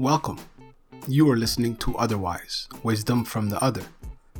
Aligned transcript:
Welcome. 0.00 0.38
You 1.08 1.30
are 1.30 1.36
listening 1.36 1.76
to 1.76 1.94
Otherwise 1.98 2.68
Wisdom 2.82 3.22
from 3.22 3.50
the 3.50 3.62
Other, 3.62 3.82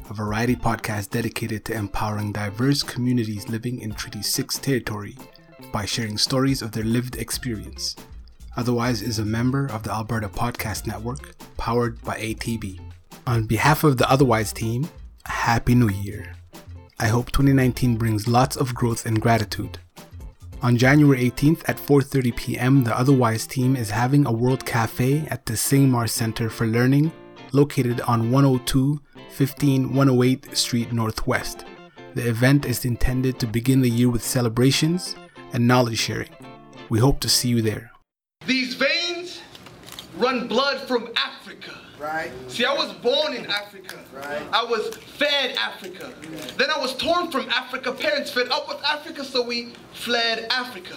a 0.08 0.14
variety 0.14 0.56
podcast 0.56 1.10
dedicated 1.10 1.66
to 1.66 1.74
empowering 1.74 2.32
diverse 2.32 2.82
communities 2.82 3.46
living 3.50 3.82
in 3.82 3.92
Treaty 3.92 4.22
6 4.22 4.56
territory 4.56 5.18
by 5.70 5.84
sharing 5.84 6.16
stories 6.16 6.62
of 6.62 6.72
their 6.72 6.84
lived 6.84 7.16
experience. 7.16 7.94
Otherwise 8.56 9.02
is 9.02 9.18
a 9.18 9.24
member 9.26 9.66
of 9.66 9.82
the 9.82 9.92
Alberta 9.92 10.30
Podcast 10.30 10.86
Network, 10.86 11.36
powered 11.58 12.00
by 12.00 12.18
ATB. 12.18 12.80
On 13.26 13.44
behalf 13.44 13.84
of 13.84 13.98
the 13.98 14.10
Otherwise 14.10 14.54
team, 14.54 14.88
Happy 15.26 15.74
New 15.74 15.90
Year. 15.90 16.36
I 16.98 17.08
hope 17.08 17.32
2019 17.32 17.98
brings 17.98 18.26
lots 18.26 18.56
of 18.56 18.74
growth 18.74 19.04
and 19.04 19.20
gratitude. 19.20 19.78
On 20.62 20.76
January 20.76 21.30
18th 21.30 21.62
at 21.68 21.78
4:30 21.78 22.36
p.m., 22.36 22.84
the 22.84 22.94
Otherwise 22.94 23.46
team 23.46 23.76
is 23.76 23.88
having 23.88 24.26
a 24.26 24.32
World 24.32 24.66
Cafe 24.66 25.26
at 25.30 25.46
the 25.46 25.54
Singhmar 25.54 26.06
Center 26.06 26.50
for 26.50 26.66
Learning, 26.66 27.10
located 27.52 28.02
on 28.02 28.30
102 28.30 29.00
15 29.30 29.94
108 29.94 30.54
Street 30.54 30.92
Northwest. 30.92 31.64
The 32.14 32.28
event 32.28 32.66
is 32.66 32.84
intended 32.84 33.38
to 33.38 33.46
begin 33.46 33.80
the 33.80 33.88
year 33.88 34.10
with 34.10 34.22
celebrations 34.22 35.16
and 35.54 35.66
knowledge 35.66 35.98
sharing. 35.98 36.28
We 36.90 36.98
hope 36.98 37.20
to 37.20 37.28
see 37.30 37.48
you 37.48 37.62
there. 37.62 37.92
These 38.44 38.74
veins 38.74 39.40
run 40.18 40.46
blood 40.46 40.86
from 40.86 41.08
Africa. 41.16 41.89
Right. 42.00 42.32
See, 42.48 42.64
I 42.64 42.72
was 42.72 42.94
born 42.94 43.34
in 43.34 43.44
Africa. 43.46 43.98
Right. 44.14 44.42
I 44.52 44.64
was 44.64 44.96
fed 44.96 45.54
Africa. 45.56 46.10
Then 46.56 46.70
I 46.70 46.78
was 46.78 46.96
torn 46.96 47.30
from 47.30 47.46
Africa. 47.50 47.92
Parents 47.92 48.30
fed 48.30 48.48
up 48.48 48.68
with 48.68 48.82
Africa, 48.82 49.22
so 49.22 49.42
we 49.42 49.74
fled 49.92 50.46
Africa. 50.50 50.96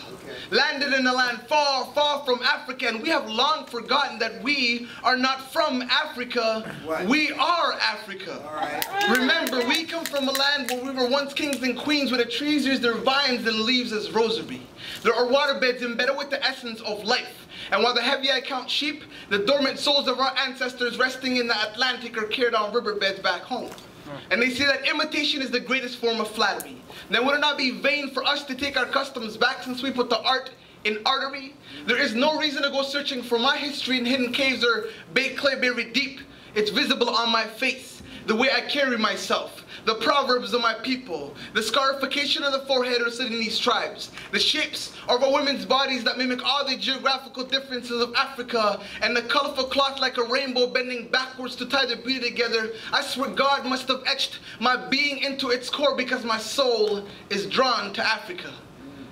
Landed 0.50 0.94
in 0.94 1.06
a 1.06 1.12
land 1.12 1.42
far, 1.50 1.92
far 1.94 2.24
from 2.24 2.42
Africa, 2.44 2.88
and 2.88 3.02
we 3.04 3.10
have 3.10 3.30
long 3.30 3.66
forgotten 3.66 4.18
that 4.20 4.42
we 4.44 4.88
are 5.04 5.18
not 5.18 5.52
from 5.52 5.82
Africa. 5.82 6.74
Right. 6.88 7.06
We 7.06 7.34
are 7.34 7.74
Africa. 7.74 8.42
Right. 8.54 9.20
Remember, 9.20 9.68
we 9.68 9.84
come 9.84 10.06
from 10.06 10.30
a 10.30 10.32
land 10.32 10.72
where 10.72 10.86
we 10.86 10.92
were 10.92 11.10
once 11.10 11.34
kings 11.34 11.62
and 11.64 11.78
queens, 11.78 12.12
where 12.12 12.24
the 12.24 12.32
trees 12.32 12.66
use 12.66 12.80
their 12.80 12.96
vines 12.96 13.46
and 13.46 13.60
leaves 13.60 13.92
as 13.92 14.10
rosary. 14.12 14.62
There 15.02 15.14
are 15.14 15.26
waterbeds 15.26 15.82
embedded 15.82 16.16
with 16.16 16.30
the 16.30 16.42
essence 16.46 16.80
of 16.82 17.04
life. 17.04 17.43
And 17.72 17.84
while 17.84 17.94
the 17.94 18.02
heavy 18.02 18.32
I 18.32 18.42
count 18.42 18.70
sheep, 18.70 19.04
the 19.30 19.40
dormant 19.40 19.80
souls 19.80 20.08
of 20.08 20.20
our 20.20 20.34
ancestors 20.38 20.98
resting 20.98 21.38
in 21.38 21.48
the 21.48 21.70
Atlantic 21.70 22.18
are 22.18 22.28
carried 22.28 22.54
on 22.54 22.74
riverbeds 22.74 23.20
back 23.20 23.42
home. 23.42 23.70
Hmm. 23.70 24.18
And 24.32 24.42
they 24.42 24.50
say 24.50 24.66
that 24.66 24.88
imitation 24.88 25.42
is 25.42 25.52
the 25.52 25.60
greatest 25.60 25.98
form 25.98 26.20
of 26.20 26.28
flattery. 26.30 26.82
Then 27.10 27.26
would 27.26 27.36
it 27.36 27.40
not 27.40 27.58
be 27.58 27.72
vain 27.72 28.10
for 28.12 28.24
us 28.24 28.44
to 28.46 28.56
take 28.56 28.78
our 28.78 28.86
customs 28.86 29.38
back 29.38 29.64
since 29.64 29.82
we 29.82 29.92
put 29.92 30.10
the 30.10 30.22
art 30.22 30.52
in 30.84 31.00
artery? 31.06 31.56
There 31.86 32.00
is 32.00 32.14
no 32.14 32.38
reason 32.38 32.64
to 32.64 32.70
go 32.70 32.84
searching 32.84 33.24
for 33.24 33.40
my 33.40 33.58
history 33.58 33.98
in 33.98 34.06
hidden 34.06 34.34
caves 34.34 34.64
or 34.64 34.86
baked 35.14 35.38
clay 35.38 35.56
buried 35.56 35.94
deep. 35.94 36.20
It's 36.56 36.70
visible 36.70 37.10
on 37.10 37.32
my 37.32 37.46
face, 37.46 38.04
the 38.28 38.36
way 38.36 38.50
I 38.54 38.62
carry 38.62 38.98
myself, 38.98 39.64
the 39.86 39.96
proverbs 39.96 40.54
of 40.54 40.62
my 40.62 40.74
people, 40.74 41.34
the 41.54 41.62
scarification 41.62 42.44
of 42.44 42.54
the 42.54 42.66
forehead 42.66 43.02
of 43.02 43.14
Sudanese 43.14 43.58
tribes, 43.58 44.12
the 44.32 44.40
shapes 44.40 44.94
of 45.08 45.24
our 45.24 45.32
women's 45.32 45.66
bodies 45.66 46.04
that 46.04 46.18
mimic 46.18 46.44
all 46.46 46.66
the 46.68 46.78
geographical 46.78 47.44
differences 47.44 48.02
of 48.02 48.14
Africa, 48.16 48.80
and 49.02 49.16
the 49.16 49.22
colorful 49.24 49.66
cloth 49.66 50.00
like 50.00 50.18
a 50.18 50.24
rainbow 50.24 50.68
bending 50.68 51.08
backwards 51.10 51.56
to 51.58 51.66
tie 51.66 51.86
the 51.86 51.96
beauty 51.98 52.30
together. 52.30 52.72
I 52.92 53.02
swear 53.02 53.30
God 53.30 53.66
must 53.66 53.88
have 53.88 54.04
etched 54.06 54.40
my 54.60 54.76
being 54.90 55.20
into 55.20 55.50
its 55.50 55.70
core 55.70 55.96
because 55.96 56.24
my 56.24 56.38
soul 56.38 57.06
is 57.30 57.46
drawn 57.46 57.94
to 57.94 58.06
Africa. 58.06 58.54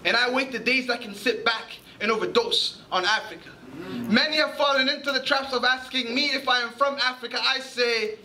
And 0.05 0.17
I 0.17 0.29
wait 0.29 0.51
the 0.51 0.59
days 0.59 0.89
I 0.89 0.97
can 0.97 1.13
sit 1.13 1.45
back 1.45 1.77
and 1.99 2.11
overdose 2.11 2.81
on 2.91 3.05
Africa. 3.05 3.49
Many 4.09 4.37
have 4.37 4.55
fallen 4.55 4.89
into 4.89 5.11
the 5.11 5.21
traps 5.21 5.53
of 5.53 5.63
asking 5.63 6.13
me 6.13 6.31
if 6.31 6.47
I 6.49 6.61
am 6.61 6.71
from 6.71 6.95
Africa. 6.95 7.37
I 7.41 7.59
say, 7.59 8.15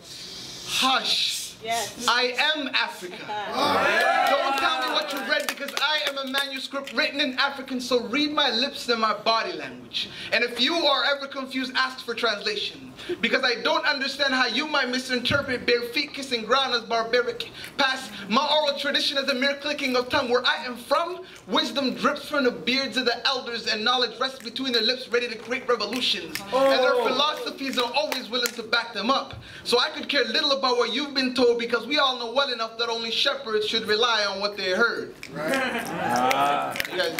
hush. 0.66 1.35
Yes. 1.62 2.06
I 2.08 2.34
am 2.54 2.68
Africa. 2.68 3.14
Uh-huh. 3.14 4.30
Don't 4.30 4.58
tell 4.58 4.88
me 4.88 4.94
what 4.94 5.12
you 5.12 5.18
read 5.30 5.46
because 5.48 5.72
I 5.80 6.00
am 6.08 6.18
a 6.18 6.30
manuscript 6.30 6.92
written 6.92 7.20
in 7.20 7.38
African, 7.38 7.80
so 7.80 8.06
read 8.08 8.32
my 8.32 8.50
lips 8.50 8.88
and 8.88 9.00
my 9.00 9.14
body 9.14 9.52
language. 9.52 10.10
And 10.32 10.44
if 10.44 10.60
you 10.60 10.74
are 10.74 11.04
ever 11.16 11.26
confused, 11.26 11.72
ask 11.74 12.04
for 12.04 12.14
translation. 12.14 12.92
Because 13.20 13.44
I 13.44 13.62
don't 13.62 13.84
understand 13.86 14.34
how 14.34 14.46
you 14.46 14.66
might 14.66 14.88
misinterpret 14.88 15.66
bare 15.66 15.82
feet 15.92 16.12
kissing 16.12 16.44
ground 16.44 16.74
as 16.74 16.82
barbaric. 16.82 17.50
Past 17.76 18.10
my 18.28 18.46
oral 18.60 18.78
tradition 18.78 19.18
as 19.18 19.28
a 19.28 19.34
mere 19.34 19.56
clicking 19.56 19.96
of 19.96 20.08
tongue. 20.08 20.28
Where 20.30 20.44
I 20.44 20.64
am 20.64 20.76
from, 20.76 21.22
wisdom 21.46 21.94
drips 21.94 22.28
from 22.28 22.44
the 22.44 22.50
beards 22.50 22.96
of 22.96 23.04
the 23.04 23.26
elders 23.26 23.66
and 23.66 23.84
knowledge 23.84 24.18
rests 24.20 24.42
between 24.42 24.72
their 24.72 24.82
lips 24.82 25.08
ready 25.08 25.28
to 25.28 25.36
create 25.36 25.68
revolutions. 25.68 26.38
And 26.40 26.52
their 26.52 26.94
oh. 26.94 27.06
philosophies 27.06 27.78
are 27.78 27.90
always 27.94 28.28
willing 28.28 28.52
to 28.52 28.62
back 28.62 28.92
them 28.92 29.10
up. 29.10 29.34
So 29.64 29.78
I 29.78 29.90
could 29.90 30.08
care 30.08 30.24
little 30.24 30.52
about 30.52 30.76
what 30.78 30.92
you've 30.92 31.14
been 31.14 31.34
told 31.34 31.45
because 31.54 31.86
we 31.86 31.98
all 31.98 32.18
know 32.18 32.32
well 32.32 32.52
enough 32.52 32.78
that 32.78 32.88
only 32.88 33.10
shepherds 33.10 33.66
should 33.66 33.86
rely 33.86 34.24
on 34.24 34.40
what 34.40 34.56
they 34.56 34.70
heard. 34.70 35.14
Ah. 35.36 36.74
You 36.90 36.98
guys, 36.98 37.16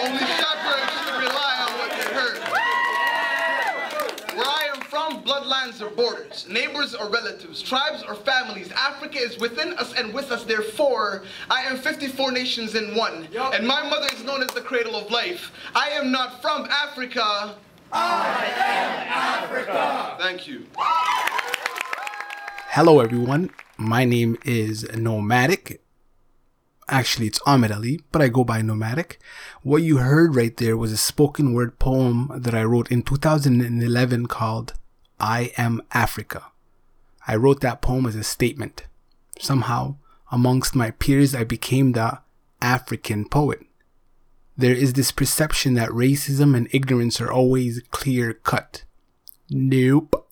only 0.00 0.18
shepherds 0.18 0.92
should 1.04 1.18
rely 1.20 1.66
on 1.66 1.78
what 1.78 1.90
they 1.90 2.14
heard. 2.14 2.38
Where 4.36 4.46
I 4.46 4.68
am 4.74 4.80
from, 4.82 5.22
bloodlines 5.24 5.80
are 5.82 5.90
borders, 5.90 6.46
neighbors 6.48 6.94
are 6.94 7.08
relatives, 7.10 7.60
tribes 7.60 8.02
are 8.04 8.14
families. 8.14 8.70
Africa 8.72 9.18
is 9.18 9.38
within 9.38 9.72
us 9.74 9.92
and 9.94 10.14
with 10.14 10.30
us, 10.30 10.44
therefore, 10.44 11.24
I 11.50 11.62
am 11.62 11.76
54 11.76 12.30
nations 12.32 12.74
in 12.74 12.94
one. 12.94 13.28
And 13.52 13.66
my 13.66 13.82
mother 13.88 14.08
is 14.14 14.22
known 14.24 14.42
as 14.42 14.50
the 14.50 14.60
cradle 14.60 14.94
of 14.96 15.10
life. 15.10 15.50
I 15.74 15.88
am 15.90 16.10
not 16.12 16.40
from 16.40 16.66
Africa. 16.66 17.56
I 17.90 18.44
am 18.56 19.44
Africa. 19.44 20.16
Thank 20.20 20.46
you. 20.46 20.66
Hello, 22.72 23.00
everyone. 23.00 23.48
My 23.78 24.04
name 24.04 24.36
is 24.44 24.86
Nomadic. 24.94 25.80
Actually, 26.86 27.26
it's 27.26 27.40
Ahmed 27.46 27.72
Ali, 27.72 28.02
but 28.12 28.20
I 28.20 28.28
go 28.28 28.44
by 28.44 28.60
Nomadic. 28.60 29.18
What 29.62 29.82
you 29.82 29.96
heard 29.96 30.36
right 30.36 30.54
there 30.54 30.76
was 30.76 30.92
a 30.92 30.98
spoken 30.98 31.54
word 31.54 31.78
poem 31.78 32.30
that 32.36 32.54
I 32.54 32.62
wrote 32.64 32.92
in 32.92 33.02
2011 33.02 34.26
called 34.26 34.74
I 35.18 35.50
Am 35.56 35.80
Africa. 35.92 36.44
I 37.26 37.36
wrote 37.36 37.62
that 37.62 37.80
poem 37.80 38.04
as 38.04 38.14
a 38.14 38.22
statement. 38.22 38.84
Somehow, 39.38 39.96
amongst 40.30 40.76
my 40.76 40.90
peers, 40.90 41.34
I 41.34 41.44
became 41.44 41.92
the 41.92 42.18
African 42.60 43.26
poet. 43.30 43.60
There 44.58 44.74
is 44.74 44.92
this 44.92 45.10
perception 45.10 45.72
that 45.74 45.88
racism 45.88 46.54
and 46.54 46.68
ignorance 46.70 47.18
are 47.18 47.32
always 47.32 47.80
clear 47.90 48.34
cut. 48.34 48.84
Nope. 49.48 50.28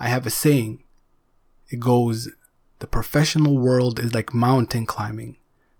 I 0.00 0.08
have 0.08 0.26
a 0.26 0.30
saying. 0.30 0.81
It 1.72 1.80
goes, 1.80 2.28
the 2.80 2.86
professional 2.86 3.56
world 3.56 3.98
is 3.98 4.12
like 4.12 4.34
mountain 4.34 4.84
climbing. 4.84 5.38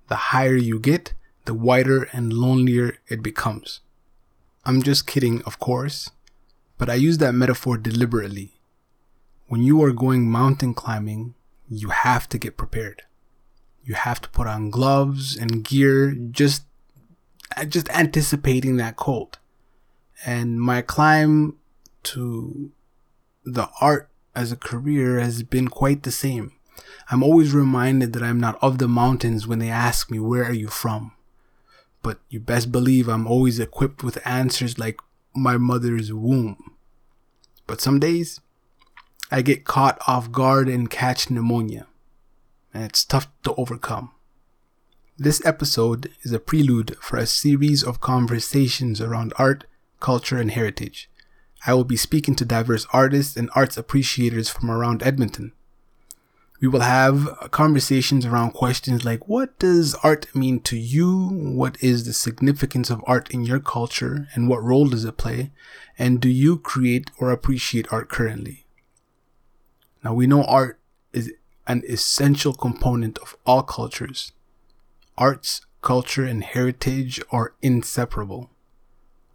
The 0.08 0.32
higher 0.32 0.56
you 0.56 0.80
get, 0.80 1.12
the 1.44 1.52
wider 1.52 2.04
and 2.14 2.32
lonelier 2.32 2.96
it 3.08 3.22
becomes. 3.22 3.80
I'm 4.64 4.82
just 4.82 5.06
kidding, 5.06 5.42
of 5.42 5.58
course, 5.58 6.10
but 6.78 6.88
I 6.88 6.94
use 6.94 7.18
that 7.18 7.34
metaphor 7.34 7.76
deliberately. 7.76 8.58
When 9.48 9.62
you 9.62 9.82
are 9.82 9.92
going 9.92 10.30
mountain 10.30 10.72
climbing, 10.72 11.34
you 11.68 11.90
have 11.90 12.26
to 12.30 12.38
get 12.38 12.56
prepared. 12.56 13.02
You 13.84 13.94
have 13.94 14.22
to 14.22 14.30
put 14.30 14.46
on 14.46 14.70
gloves 14.70 15.36
and 15.36 15.62
gear 15.62 16.12
just 16.12 16.64
just 17.68 17.90
anticipating 17.90 18.76
that 18.76 18.96
cold. 18.96 19.38
And 20.24 20.58
my 20.58 20.80
climb 20.80 21.58
to 22.04 22.70
the 23.44 23.68
art 23.78 24.08
as 24.34 24.52
a 24.52 24.56
career 24.56 25.20
has 25.20 25.42
been 25.42 25.68
quite 25.68 26.02
the 26.02 26.12
same. 26.12 26.52
I'm 27.10 27.22
always 27.22 27.52
reminded 27.52 28.12
that 28.12 28.22
I'm 28.22 28.40
not 28.40 28.58
of 28.62 28.78
the 28.78 28.88
mountains 28.88 29.46
when 29.46 29.58
they 29.58 29.68
ask 29.68 30.10
me, 30.10 30.18
Where 30.18 30.44
are 30.44 30.54
you 30.54 30.68
from? 30.68 31.12
But 32.02 32.20
you 32.28 32.40
best 32.40 32.72
believe 32.72 33.08
I'm 33.08 33.26
always 33.26 33.60
equipped 33.60 34.02
with 34.02 34.26
answers 34.26 34.78
like 34.78 35.00
my 35.34 35.56
mother's 35.56 36.12
womb. 36.12 36.74
But 37.66 37.80
some 37.80 38.00
days, 38.00 38.40
I 39.30 39.42
get 39.42 39.64
caught 39.64 39.98
off 40.06 40.32
guard 40.32 40.68
and 40.68 40.90
catch 40.90 41.30
pneumonia, 41.30 41.86
and 42.74 42.84
it's 42.84 43.04
tough 43.04 43.28
to 43.44 43.54
overcome. 43.54 44.10
This 45.18 45.44
episode 45.46 46.10
is 46.22 46.32
a 46.32 46.40
prelude 46.40 46.96
for 47.00 47.16
a 47.16 47.26
series 47.26 47.84
of 47.84 48.00
conversations 48.00 49.00
around 49.00 49.32
art, 49.38 49.64
culture, 50.00 50.38
and 50.38 50.50
heritage. 50.50 51.08
I 51.64 51.74
will 51.74 51.84
be 51.84 51.96
speaking 51.96 52.34
to 52.36 52.44
diverse 52.44 52.86
artists 52.92 53.36
and 53.36 53.50
arts 53.54 53.76
appreciators 53.76 54.48
from 54.48 54.70
around 54.70 55.02
Edmonton. 55.02 55.52
We 56.60 56.68
will 56.68 56.80
have 56.80 57.48
conversations 57.50 58.24
around 58.24 58.52
questions 58.52 59.04
like 59.04 59.26
what 59.28 59.58
does 59.58 59.96
art 60.04 60.32
mean 60.32 60.60
to 60.60 60.76
you? 60.76 61.28
What 61.28 61.76
is 61.82 62.06
the 62.06 62.12
significance 62.12 62.88
of 62.88 63.02
art 63.04 63.28
in 63.32 63.42
your 63.42 63.58
culture? 63.58 64.28
And 64.34 64.48
what 64.48 64.62
role 64.62 64.88
does 64.88 65.04
it 65.04 65.16
play? 65.16 65.50
And 65.98 66.20
do 66.20 66.28
you 66.28 66.58
create 66.58 67.10
or 67.18 67.32
appreciate 67.32 67.92
art 67.92 68.08
currently? 68.08 68.64
Now 70.04 70.14
we 70.14 70.28
know 70.28 70.44
art 70.44 70.78
is 71.12 71.32
an 71.66 71.82
essential 71.88 72.54
component 72.54 73.18
of 73.18 73.36
all 73.44 73.64
cultures. 73.64 74.30
Arts, 75.18 75.62
culture, 75.80 76.24
and 76.24 76.44
heritage 76.44 77.20
are 77.32 77.54
inseparable. 77.60 78.51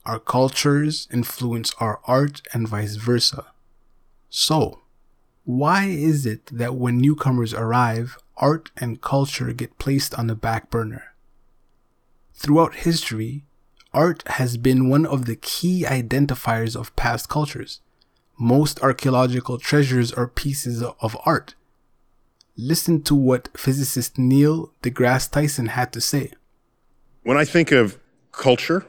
Our 0.08 0.20
cultures 0.20 1.06
influence 1.12 1.74
our 1.82 2.00
art 2.08 2.42
and 2.54 2.66
vice 2.66 2.96
versa. 2.96 3.48
So, 4.30 4.80
why 5.44 5.88
is 5.88 6.26
it 6.26 6.46
that 6.46 6.76
when 6.76 7.00
newcomers 7.00 7.54
arrive, 7.54 8.18
art 8.38 8.72
and 8.78 9.02
culture 9.02 9.52
get 9.52 9.78
placed 9.80 10.18
on 10.18 10.28
the 10.28 10.36
back 10.36 10.70
burner? 10.70 11.14
Throughout 12.34 12.88
history, 12.88 13.44
art 13.94 14.24
has 14.28 14.56
been 14.56 14.88
one 14.88 15.06
of 15.06 15.26
the 15.26 15.36
key 15.36 15.84
identifiers 15.86 16.74
of 16.74 16.96
past 16.96 17.28
cultures. 17.28 17.82
Most 18.40 18.80
archaeological 18.82 19.58
treasures 19.58 20.14
are 20.14 20.30
pieces 20.30 20.82
of 20.82 21.18
art. 21.26 21.56
Listen 22.56 23.02
to 23.04 23.14
what 23.14 23.50
physicist 23.58 24.18
Neil 24.18 24.72
deGrasse 24.82 25.30
Tyson 25.30 25.68
had 25.68 25.92
to 25.92 26.00
say. 26.00 26.32
When 27.24 27.36
I 27.36 27.44
think 27.44 27.74
of 27.74 28.00
culture, 28.32 28.86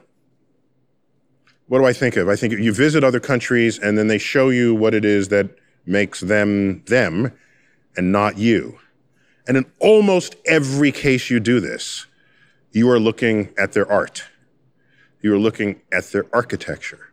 what 1.69 1.77
do 1.77 1.85
I 1.85 1.93
think 1.93 2.17
of? 2.17 2.27
I 2.27 2.35
think 2.35 2.53
you 2.53 2.73
visit 2.73 3.03
other 3.03 3.19
countries 3.19 3.77
and 3.77 3.95
then 3.95 4.07
they 4.07 4.17
show 4.17 4.49
you 4.49 4.73
what 4.73 4.95
it 4.95 5.05
is 5.05 5.29
that 5.29 5.51
makes 5.85 6.19
them 6.19 6.83
them 6.85 7.31
and 7.95 8.11
not 8.11 8.39
you. 8.39 8.79
And 9.47 9.55
in 9.55 9.65
almost 9.79 10.35
every 10.47 10.91
case 10.91 11.29
you 11.29 11.39
do 11.39 11.59
this, 11.59 12.07
you 12.71 12.89
are 12.89 12.99
looking 12.99 13.53
at 13.55 13.73
their 13.73 13.89
art. 13.89 14.25
You 15.21 15.33
are 15.35 15.37
looking 15.37 15.79
at 15.93 16.05
their 16.05 16.25
architecture. 16.33 17.11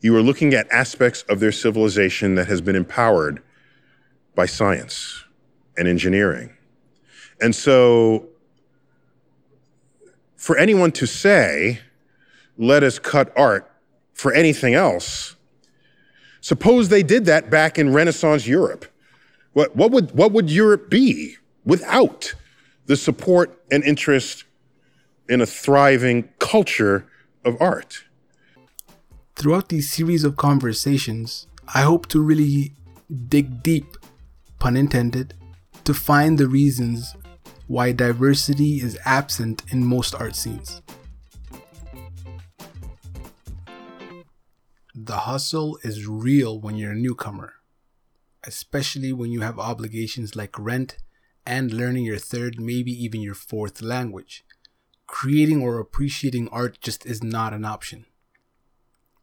You 0.00 0.16
are 0.16 0.22
looking 0.22 0.54
at 0.54 0.70
aspects 0.70 1.22
of 1.28 1.40
their 1.40 1.52
civilization 1.52 2.34
that 2.36 2.48
has 2.48 2.62
been 2.62 2.76
empowered 2.76 3.42
by 4.34 4.46
science 4.46 5.24
and 5.76 5.86
engineering. 5.86 6.56
And 7.42 7.54
so, 7.54 8.28
for 10.36 10.56
anyone 10.56 10.92
to 10.92 11.06
say, 11.06 11.80
let 12.56 12.82
us 12.82 12.98
cut 12.98 13.32
art 13.36 13.67
for 14.18 14.34
anything 14.34 14.74
else, 14.74 15.36
suppose 16.40 16.88
they 16.88 17.02
did 17.02 17.24
that 17.24 17.48
back 17.48 17.78
in 17.78 17.92
Renaissance 17.92 18.46
Europe. 18.46 18.84
What, 19.54 19.74
what, 19.74 19.90
would, 19.90 20.10
what 20.12 20.32
would 20.32 20.50
Europe 20.50 20.90
be 20.90 21.36
without 21.64 22.34
the 22.86 22.96
support 22.96 23.62
and 23.70 23.84
interest 23.84 24.44
in 25.28 25.40
a 25.40 25.46
thriving 25.46 26.28
culture 26.38 27.06
of 27.44 27.56
art. 27.60 28.04
Throughout 29.36 29.68
these 29.68 29.92
series 29.92 30.24
of 30.24 30.36
conversations, 30.36 31.46
I 31.74 31.82
hope 31.82 32.08
to 32.08 32.20
really 32.20 32.72
dig 33.28 33.62
deep, 33.62 33.96
pun 34.58 34.76
intended, 34.76 35.34
to 35.84 35.94
find 35.94 36.38
the 36.38 36.48
reasons 36.48 37.14
why 37.66 37.92
diversity 37.92 38.80
is 38.80 38.98
absent 39.04 39.62
in 39.70 39.84
most 39.84 40.14
art 40.14 40.34
scenes. 40.34 40.80
The 45.08 45.20
hustle 45.20 45.78
is 45.82 46.06
real 46.06 46.60
when 46.60 46.76
you're 46.76 46.92
a 46.92 46.94
newcomer, 46.94 47.54
especially 48.44 49.10
when 49.10 49.30
you 49.30 49.40
have 49.40 49.58
obligations 49.58 50.36
like 50.36 50.58
rent 50.58 50.98
and 51.46 51.72
learning 51.72 52.04
your 52.04 52.18
third, 52.18 52.60
maybe 52.60 52.92
even 52.92 53.22
your 53.22 53.34
fourth 53.34 53.80
language 53.80 54.44
creating 55.06 55.62
or 55.62 55.78
appreciating 55.78 56.46
art 56.50 56.78
just 56.82 57.06
is 57.06 57.24
not 57.24 57.54
an 57.54 57.64
option. 57.64 58.04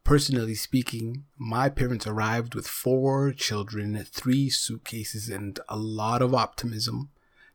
Personally 0.03 0.55
speaking, 0.55 1.25
my 1.37 1.69
parents 1.69 2.07
arrived 2.07 2.55
with 2.55 2.65
four 2.65 3.31
children, 3.31 4.03
three 4.11 4.49
suitcases, 4.49 5.29
and 5.29 5.59
a 5.69 5.77
lot 5.77 6.23
of 6.23 6.33
optimism. 6.33 7.11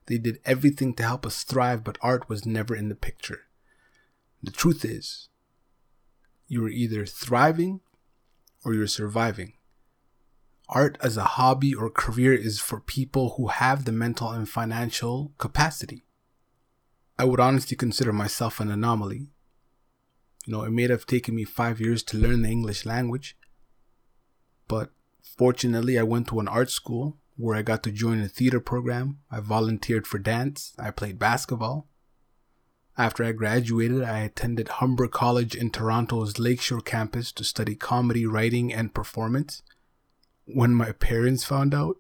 They 0.06 0.18
did 0.18 0.38
everything 0.44 0.94
to 0.94 1.02
help 1.02 1.26
us 1.26 1.42
thrive, 1.42 1.82
but 1.82 1.98
art 2.00 2.28
was 2.28 2.46
never 2.46 2.76
in 2.76 2.90
the 2.90 2.94
picture. 2.94 3.40
The 4.40 4.52
truth 4.52 4.84
is, 4.84 5.30
you 6.46 6.64
are 6.64 6.70
either 6.70 7.04
thriving 7.06 7.80
or 8.64 8.74
you're 8.74 8.86
surviving. 8.86 9.54
Art 10.68 10.96
as 11.02 11.16
a 11.16 11.24
hobby 11.24 11.74
or 11.74 11.90
career 11.90 12.32
is 12.32 12.60
for 12.60 12.80
people 12.80 13.34
who 13.36 13.48
have 13.48 13.84
the 13.84 13.92
mental 13.92 14.30
and 14.30 14.48
financial 14.48 15.32
capacity. 15.36 16.04
I 17.18 17.24
would 17.24 17.40
honestly 17.40 17.76
consider 17.76 18.12
myself 18.12 18.60
an 18.60 18.70
anomaly. 18.70 19.28
You 20.46 20.52
know, 20.52 20.62
it 20.62 20.70
may 20.70 20.88
have 20.88 21.06
taken 21.06 21.34
me 21.34 21.44
five 21.44 21.80
years 21.80 22.02
to 22.04 22.16
learn 22.16 22.42
the 22.42 22.48
English 22.48 22.86
language, 22.86 23.36
but 24.68 24.90
fortunately, 25.20 25.98
I 25.98 26.04
went 26.04 26.28
to 26.28 26.40
an 26.40 26.48
art 26.48 26.70
school 26.70 27.18
where 27.36 27.56
I 27.56 27.62
got 27.62 27.82
to 27.82 27.90
join 27.90 28.20
a 28.20 28.28
theater 28.28 28.60
program. 28.60 29.18
I 29.30 29.40
volunteered 29.40 30.06
for 30.06 30.18
dance. 30.18 30.72
I 30.78 30.92
played 30.92 31.18
basketball. 31.18 31.89
After 33.00 33.24
I 33.24 33.32
graduated, 33.32 34.02
I 34.02 34.18
attended 34.18 34.68
Humber 34.68 35.08
College 35.08 35.54
in 35.54 35.70
Toronto's 35.70 36.38
Lakeshore 36.38 36.82
campus 36.82 37.32
to 37.32 37.44
study 37.44 37.74
comedy 37.74 38.26
writing 38.26 38.74
and 38.74 38.92
performance. 38.92 39.62
When 40.44 40.74
my 40.74 40.92
parents 40.92 41.42
found 41.42 41.72
out, 41.72 41.96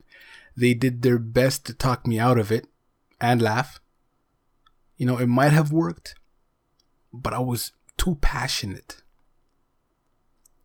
they 0.54 0.74
did 0.74 1.00
their 1.00 1.18
best 1.18 1.64
to 1.64 1.72
talk 1.72 2.06
me 2.06 2.18
out 2.18 2.38
of 2.38 2.52
it 2.52 2.66
and 3.18 3.40
laugh. 3.40 3.80
You 4.98 5.06
know, 5.06 5.16
it 5.16 5.28
might 5.28 5.54
have 5.54 5.72
worked, 5.72 6.16
but 7.14 7.32
I 7.32 7.38
was 7.38 7.72
too 7.96 8.18
passionate. 8.20 9.02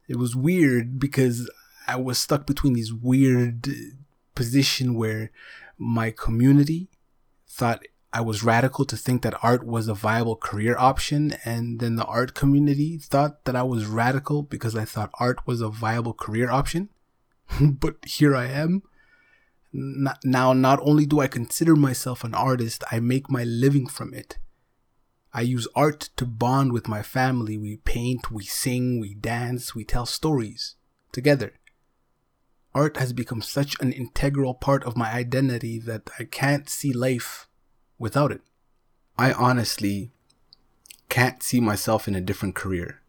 It 0.09 0.17
was 0.17 0.35
weird 0.35 0.99
because 0.99 1.49
I 1.87 1.95
was 1.95 2.17
stuck 2.17 2.45
between 2.45 2.73
this 2.73 2.91
weird 2.91 3.69
position 4.35 4.95
where 4.95 5.31
my 5.77 6.11
community 6.11 6.89
thought 7.47 7.85
I 8.15 8.21
was 8.21 8.43
radical 8.43 8.85
to 8.85 8.95
think 8.95 9.23
that 9.23 9.37
art 9.43 9.67
was 9.67 9.89
a 9.89 9.93
viable 9.93 10.37
career 10.37 10.77
option, 10.77 11.35
and 11.43 11.79
then 11.81 11.97
the 11.97 12.05
art 12.05 12.33
community 12.33 12.97
thought 12.97 13.43
that 13.43 13.57
I 13.57 13.63
was 13.63 13.85
radical 13.85 14.41
because 14.41 14.73
I 14.73 14.85
thought 14.85 15.11
art 15.19 15.45
was 15.45 15.59
a 15.59 15.67
viable 15.67 16.13
career 16.13 16.49
option. 16.49 16.87
but 17.61 17.97
here 18.05 18.33
I 18.33 18.45
am 18.45 18.83
now, 20.23 20.53
not 20.53 20.79
only 20.81 21.05
do 21.05 21.19
I 21.19 21.27
consider 21.27 21.75
myself 21.75 22.23
an 22.23 22.33
artist, 22.33 22.83
I 22.91 22.99
make 22.99 23.29
my 23.29 23.43
living 23.43 23.87
from 23.87 24.13
it. 24.13 24.37
I 25.33 25.41
use 25.41 25.67
art 25.75 26.09
to 26.15 26.25
bond 26.25 26.71
with 26.71 26.87
my 26.87 27.01
family. 27.01 27.57
We 27.57 27.77
paint, 27.77 28.31
we 28.31 28.45
sing, 28.45 28.99
we 28.99 29.13
dance, 29.13 29.75
we 29.75 29.83
tell 29.83 30.05
stories 30.05 30.75
together. 31.11 31.55
Art 32.73 32.95
has 32.97 33.11
become 33.11 33.41
such 33.41 33.75
an 33.81 33.91
integral 33.91 34.53
part 34.53 34.85
of 34.85 34.95
my 34.95 35.11
identity 35.11 35.79
that 35.79 36.09
I 36.19 36.23
can't 36.23 36.69
see 36.69 36.93
life 36.93 37.49
without 37.97 38.31
it. 38.31 38.41
I 39.17 39.31
honestly 39.31 40.11
can't 41.09 41.41
see 41.41 41.59
myself 41.59 42.07
in 42.07 42.15
a 42.15 42.21
different 42.21 42.55
career. 42.55 43.01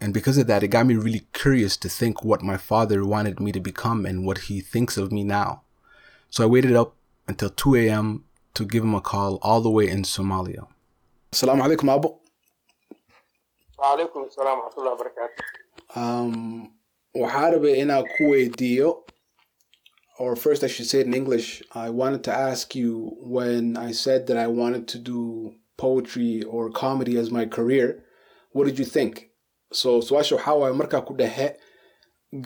And 0.00 0.12
because 0.12 0.38
of 0.38 0.46
that, 0.48 0.62
it 0.62 0.68
got 0.68 0.86
me 0.86 0.96
really 0.96 1.26
curious 1.32 1.76
to 1.78 1.88
think 1.88 2.24
what 2.24 2.42
my 2.42 2.56
father 2.56 3.04
wanted 3.04 3.40
me 3.40 3.52
to 3.52 3.60
become 3.60 4.04
and 4.04 4.26
what 4.26 4.38
he 4.48 4.60
thinks 4.60 4.96
of 4.96 5.12
me 5.12 5.24
now. 5.24 5.62
So 6.30 6.44
I 6.44 6.46
waited 6.46 6.74
up 6.74 6.96
until 7.26 7.48
2 7.48 7.76
a.m. 7.76 8.24
to 8.54 8.64
give 8.64 8.84
him 8.84 8.94
a 8.94 9.00
call 9.00 9.38
all 9.42 9.60
the 9.60 9.70
way 9.70 9.88
in 9.88 10.02
Somalia. 10.02 10.66
Assalamu 11.32 11.62
alaikum, 11.62 11.94
Abu. 11.94 12.08
Wa 13.78 13.96
alaikum 13.96 14.28
wa. 14.36 15.40
Um, 15.94 16.72
or 20.18 20.36
first 20.36 20.62
I 20.64 20.68
should 20.68 20.86
say 20.86 21.00
it 21.00 21.06
in 21.06 21.14
English, 21.14 21.62
I 21.74 21.90
wanted 21.90 22.22
to 22.24 22.32
ask 22.32 22.74
you 22.74 22.90
when 23.36 23.76
I 23.76 23.90
said 23.92 24.26
that 24.28 24.36
I 24.36 24.46
wanted 24.46 24.86
to 24.92 24.98
do 24.98 25.54
poetry 25.76 26.42
or 26.42 26.70
comedy 26.70 27.16
as 27.18 27.30
my 27.30 27.46
career, 27.46 28.04
what 28.52 28.64
did 28.68 28.78
you 28.78 28.84
think? 28.96 29.14
so 29.72 29.88
su'aasha 30.00 30.36
waxaa 30.36 30.54
waaye 30.60 30.74
markaa 30.80 31.02
ku 31.06 31.14
dhexe 31.20 31.46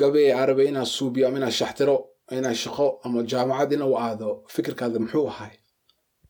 gabee 0.00 0.32
arabe 0.32 0.64
inaad 0.70 0.86
suubiyo 0.96 1.28
ama 1.28 1.36
inaad 1.40 1.52
shaxtiro 1.60 1.96
inaad 2.36 2.56
shaqo 2.56 2.86
ama 3.04 3.22
jaamacad 3.32 3.72
ina 3.76 3.86
u 3.86 3.96
aado 3.98 4.28
fikirkaada 4.54 4.98
muxuu 4.98 5.26
ahay 5.32 5.52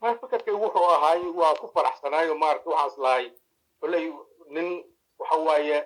ma 0.01 0.09
fikirkay 0.23 0.55
wuxuu 0.63 0.89
ahaay 0.97 1.21
waa 1.41 1.55
ku 1.61 1.67
faraxsanaayo 1.75 2.35
maarata 2.43 2.71
waxaas 2.71 2.99
lahay 3.05 3.27
koley 3.81 4.05
nin 4.55 4.69
waxa 5.21 5.37
waaye 5.49 5.79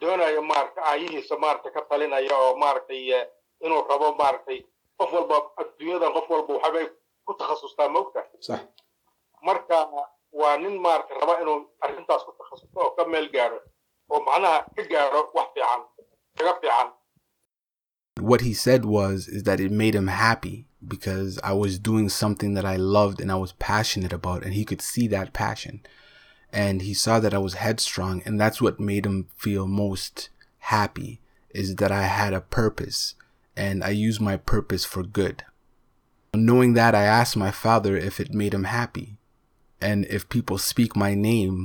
doonayo 0.00 0.42
maarata 0.42 0.80
aayihiisa 0.90 1.36
maarata 1.44 1.70
ka 1.76 1.80
talinaya 1.90 2.32
oo 2.44 2.56
maaragtay 2.62 3.02
inuu 3.64 3.82
rabo 3.90 4.14
maaragtay 4.20 4.60
qof 4.98 5.12
walba 5.16 5.36
adduunyadan 5.60 6.12
qof 6.16 6.26
walba 6.30 6.52
waxbay 6.62 6.86
ku 7.26 7.32
takhasustaa 7.40 7.88
mogta 7.88 8.20
marka 9.46 9.76
waa 10.40 10.56
nin 10.62 10.78
maarata 10.84 11.14
raba 11.20 11.34
inuu 11.42 11.58
arrintaas 11.84 12.22
ku 12.26 12.32
takhasusto 12.38 12.78
oo 12.84 12.90
ka 12.96 13.04
meel 13.12 13.28
gaaro 13.34 13.58
oo 14.12 14.20
macnaha 14.26 14.58
ka 14.76 14.82
gaaro 14.92 15.20
wax 15.36 15.48
fiican 15.54 15.80
kaga 16.38 16.54
fiican. 16.60 16.88
What 18.20 18.40
he 18.40 18.52
said 18.54 18.84
was 18.84 19.28
is 19.28 19.42
that 19.44 19.60
it 19.60 19.70
made 19.70 19.94
him 19.94 20.08
happy 20.08 20.66
because 20.94 21.38
I 21.44 21.52
was 21.52 21.78
doing 21.78 22.08
something 22.08 22.54
that 22.54 22.64
I 22.64 22.76
loved 22.76 23.20
and 23.20 23.30
I 23.30 23.36
was 23.36 23.52
passionate 23.52 24.12
about 24.12 24.42
and 24.44 24.54
he 24.54 24.64
could 24.64 24.82
see 24.82 25.06
that 25.08 25.32
passion. 25.32 25.82
And 26.52 26.82
he 26.82 26.94
saw 26.94 27.20
that 27.20 27.34
I 27.34 27.38
was 27.38 27.54
headstrong 27.54 28.22
and 28.24 28.40
that's 28.40 28.60
what 28.60 28.80
made 28.80 29.06
him 29.06 29.28
feel 29.36 29.66
most 29.68 30.30
happy 30.58 31.20
is 31.50 31.76
that 31.76 31.92
I 31.92 32.02
had 32.04 32.32
a 32.34 32.40
purpose 32.40 33.14
and 33.66 33.76
I 33.90 33.92
used 34.08 34.20
my 34.30 34.36
purpose 34.52 34.84
for 34.92 35.02
good. 35.20 35.36
Knowing 36.48 36.70
that 36.80 36.94
I 36.94 37.04
asked 37.20 37.36
my 37.36 37.50
father 37.64 37.96
if 38.08 38.14
it 38.22 38.30
made 38.42 38.54
him 38.58 38.64
happy 38.78 39.08
and 39.88 39.98
if 40.16 40.28
people 40.36 40.58
speak 40.70 40.90
my 41.04 41.12
name 41.30 41.56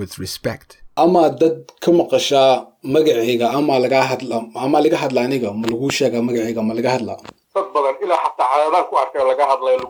with 0.00 0.12
respect. 0.24 0.68
ama 1.04 1.22
dad 1.40 1.56
ka 1.84 1.90
maqashaa 2.00 2.52
magacayga 2.94 3.46
ama 3.58 3.74
laga 3.84 4.00
hadla 4.10 4.36
ama 4.64 4.78
laga 4.84 4.96
hadla 5.02 5.20
aniga 5.28 5.48
ma 5.60 5.66
lagu 5.72 5.88
sheegaa 5.96 6.22
magacayga 6.28 6.62
ma 6.68 6.72
laga 6.78 6.90
hadla 6.96 7.14
dad 7.54 7.66
badan 7.74 7.94
ilaa 8.04 8.20
xataa 8.24 8.46
caadadaan 8.52 8.84
ku 8.90 8.94
arkay 9.02 9.22
laga 9.30 9.44
hadlayo 9.50 9.84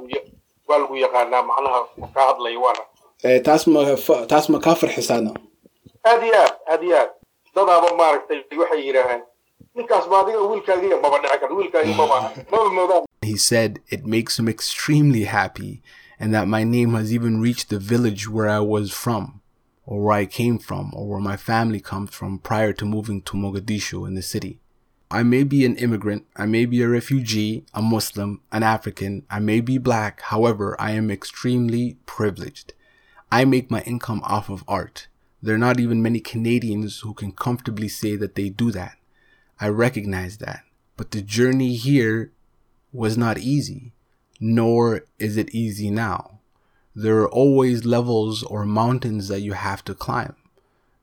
waa 0.68 0.78
lagu 0.82 0.94
yaqaanaa 1.04 1.42
macnaha 1.50 1.80
ka 2.16 2.20
hadlayo 2.30 2.58
waana 2.66 2.82
Eh, 3.28 3.38
taas 3.46 3.62
ma 3.74 3.80
taas 4.32 4.46
ma 4.52 4.58
kaa 4.66 4.74
farxisaana 4.80 5.30
aad 6.10 6.22
iyo 6.28 6.38
aad 6.44 6.54
aad 6.72 6.82
iyo 6.88 6.96
aad 7.02 7.10
dadaaba 7.56 7.88
maaragtay 8.00 8.38
waxay 8.62 8.80
yidhaaheen 8.88 9.22
ninkaas 9.74 10.08
ba 10.08 10.20
adiga 10.20 10.40
wiilkaagiya 10.40 11.00
maba 11.02 11.18
dhici 11.18 11.38
karo 11.40 11.56
wiilkaagi 11.56 11.94
maba 11.94 12.32
maba 12.50 12.70
moodaan 12.70 13.04
He 13.22 13.36
said 13.36 13.80
it 13.88 14.06
makes 14.06 14.38
him 14.38 14.48
extremely 14.48 15.24
happy 15.24 15.82
and 16.18 16.32
that 16.34 16.48
my 16.48 16.64
name 16.64 16.94
has 16.94 17.12
even 17.12 17.40
reached 17.40 17.68
the 17.68 17.78
village 17.78 18.28
where 18.28 18.48
I 18.48 18.60
was 18.60 18.90
from, 18.92 19.40
or 19.84 20.02
where 20.02 20.14
I 20.14 20.26
came 20.26 20.58
from, 20.58 20.92
or 20.94 21.08
where 21.08 21.20
my 21.20 21.36
family 21.36 21.80
comes 21.80 22.10
from 22.14 22.38
prior 22.38 22.72
to 22.74 22.84
moving 22.84 23.20
to 23.22 23.36
Mogadishu 23.36 24.06
in 24.06 24.14
the 24.14 24.22
city. 24.22 24.60
I 25.10 25.22
may 25.22 25.44
be 25.44 25.64
an 25.64 25.76
immigrant, 25.76 26.26
I 26.36 26.46
may 26.46 26.64
be 26.66 26.82
a 26.82 26.88
refugee, 26.88 27.64
a 27.74 27.82
Muslim, 27.82 28.40
an 28.50 28.62
African, 28.62 29.24
I 29.30 29.38
may 29.40 29.60
be 29.60 29.78
black, 29.78 30.20
however, 30.22 30.74
I 30.80 30.92
am 30.92 31.10
extremely 31.10 31.98
privileged. 32.06 32.72
I 33.30 33.44
make 33.44 33.70
my 33.70 33.82
income 33.82 34.22
off 34.24 34.48
of 34.48 34.64
art. 34.66 35.08
There 35.42 35.54
are 35.54 35.58
not 35.58 35.78
even 35.78 36.02
many 36.02 36.20
Canadians 36.20 37.00
who 37.00 37.12
can 37.12 37.32
comfortably 37.32 37.88
say 37.88 38.16
that 38.16 38.34
they 38.34 38.48
do 38.48 38.70
that. 38.72 38.96
I 39.58 39.68
recognize 39.68 40.38
that. 40.38 40.62
But 40.96 41.10
the 41.10 41.22
journey 41.22 41.74
here 41.74 42.32
was 42.92 43.16
not 43.16 43.38
easy, 43.38 43.92
nor 44.40 45.04
is 45.18 45.36
it 45.36 45.54
easy 45.54 45.90
now. 45.90 46.40
There 46.94 47.18
are 47.18 47.28
always 47.28 47.84
levels 47.84 48.42
or 48.42 48.64
mountains 48.64 49.28
that 49.28 49.40
you 49.40 49.52
have 49.52 49.84
to 49.84 49.94
climb. 49.94 50.34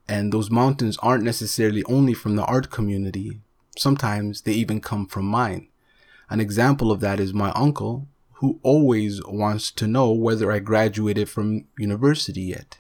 And 0.08 0.32
those 0.34 0.50
mountains 0.50 0.98
aren't 1.02 1.24
necessarily 1.24 1.84
only 1.86 2.14
from 2.14 2.36
the 2.36 2.46
art 2.46 2.70
community. 2.72 3.40
Sometimes 3.78 4.42
they 4.42 4.54
even 4.54 4.82
come 4.82 5.06
from 5.06 5.26
mine. 5.26 5.68
An 6.30 6.40
example 6.40 6.92
of 6.92 7.00
that 7.02 7.20
is 7.20 7.34
my 7.34 7.52
uncle, 7.52 8.08
who 8.34 8.60
always 8.64 9.24
wants 9.26 9.72
to 9.72 9.88
know 9.88 10.12
whether 10.12 10.52
I 10.52 10.60
graduated 10.60 11.30
from 11.30 11.66
university 11.78 12.42
yet. 12.42 12.80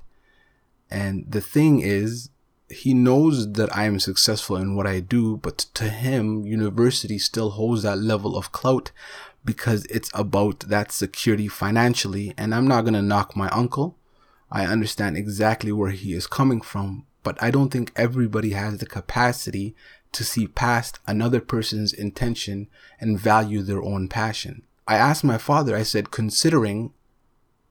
And 0.89 1.31
the 1.31 1.41
thing 1.41 1.79
is, 1.79 2.29
he 2.73 2.93
knows 2.93 3.53
that 3.53 3.75
I 3.75 3.85
am 3.85 3.99
successful 3.99 4.57
in 4.57 4.75
what 4.75 4.87
I 4.87 4.99
do, 4.99 5.37
but 5.37 5.57
to 5.75 5.85
him, 5.85 6.45
university 6.45 7.17
still 7.17 7.51
holds 7.51 7.83
that 7.83 7.97
level 7.97 8.37
of 8.37 8.51
clout 8.51 8.91
because 9.45 9.85
it's 9.85 10.11
about 10.13 10.61
that 10.61 10.91
security 10.91 11.47
financially. 11.47 12.33
And 12.37 12.53
I'm 12.53 12.67
not 12.67 12.81
going 12.81 12.93
to 12.93 13.01
knock 13.01 13.35
my 13.35 13.49
uncle. 13.49 13.97
I 14.51 14.65
understand 14.65 15.17
exactly 15.17 15.71
where 15.71 15.91
he 15.91 16.13
is 16.13 16.27
coming 16.27 16.61
from, 16.61 17.05
but 17.23 17.41
I 17.41 17.49
don't 17.49 17.69
think 17.69 17.91
everybody 17.95 18.51
has 18.51 18.77
the 18.77 18.85
capacity 18.85 19.75
to 20.11 20.23
see 20.23 20.47
past 20.47 20.99
another 21.07 21.41
person's 21.41 21.91
intention 21.91 22.67
and 22.99 23.19
value 23.19 23.63
their 23.63 23.81
own 23.81 24.07
passion. 24.07 24.61
I 24.87 24.97
asked 24.97 25.23
my 25.23 25.37
father, 25.37 25.75
I 25.75 25.83
said, 25.83 26.11
considering 26.11 26.93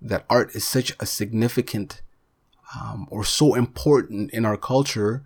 that 0.00 0.24
art 0.28 0.54
is 0.56 0.66
such 0.66 0.94
a 0.98 1.06
significant 1.06 2.02
um, 2.80 3.06
or 3.10 3.24
so 3.24 3.54
important 3.54 4.30
in 4.32 4.44
our 4.46 4.56
culture, 4.56 5.22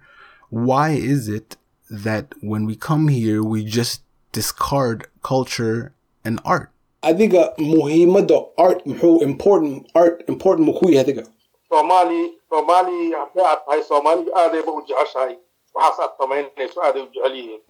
why 0.51 0.91
is 0.91 1.29
it 1.29 1.57
that 1.91 2.27
when 2.41 2.67
we 2.67 2.75
come 2.77 3.09
here, 3.09 3.43
we 3.43 3.65
just 3.65 4.03
discard 4.33 5.07
culture 5.23 5.93
and 6.25 6.41
art? 6.45 6.71
adiga 7.03 7.43
muhiimada 7.59 8.39
art 8.59 8.85
muxuu 8.87 9.23
important 9.23 9.87
art 9.95 10.25
important 10.29 10.67
muxuu 10.69 10.91
yahay 10.91 11.05
adiga 11.05 11.23
soomaali 11.71 12.21
soomaali 12.51 12.97
haddii 13.13 13.45
aad 13.51 13.61
tahay 13.67 13.83
soomaaliga 13.91 14.33
aadayba 14.43 14.73
u 14.73 14.83
jeceshahay 14.89 15.35
waxaas 15.75 16.01
aad 16.05 16.13
samaynayso 16.21 16.83
aaday 16.87 17.03
u 17.03 17.09
jecel 17.15 17.35
yihiin 17.39 17.61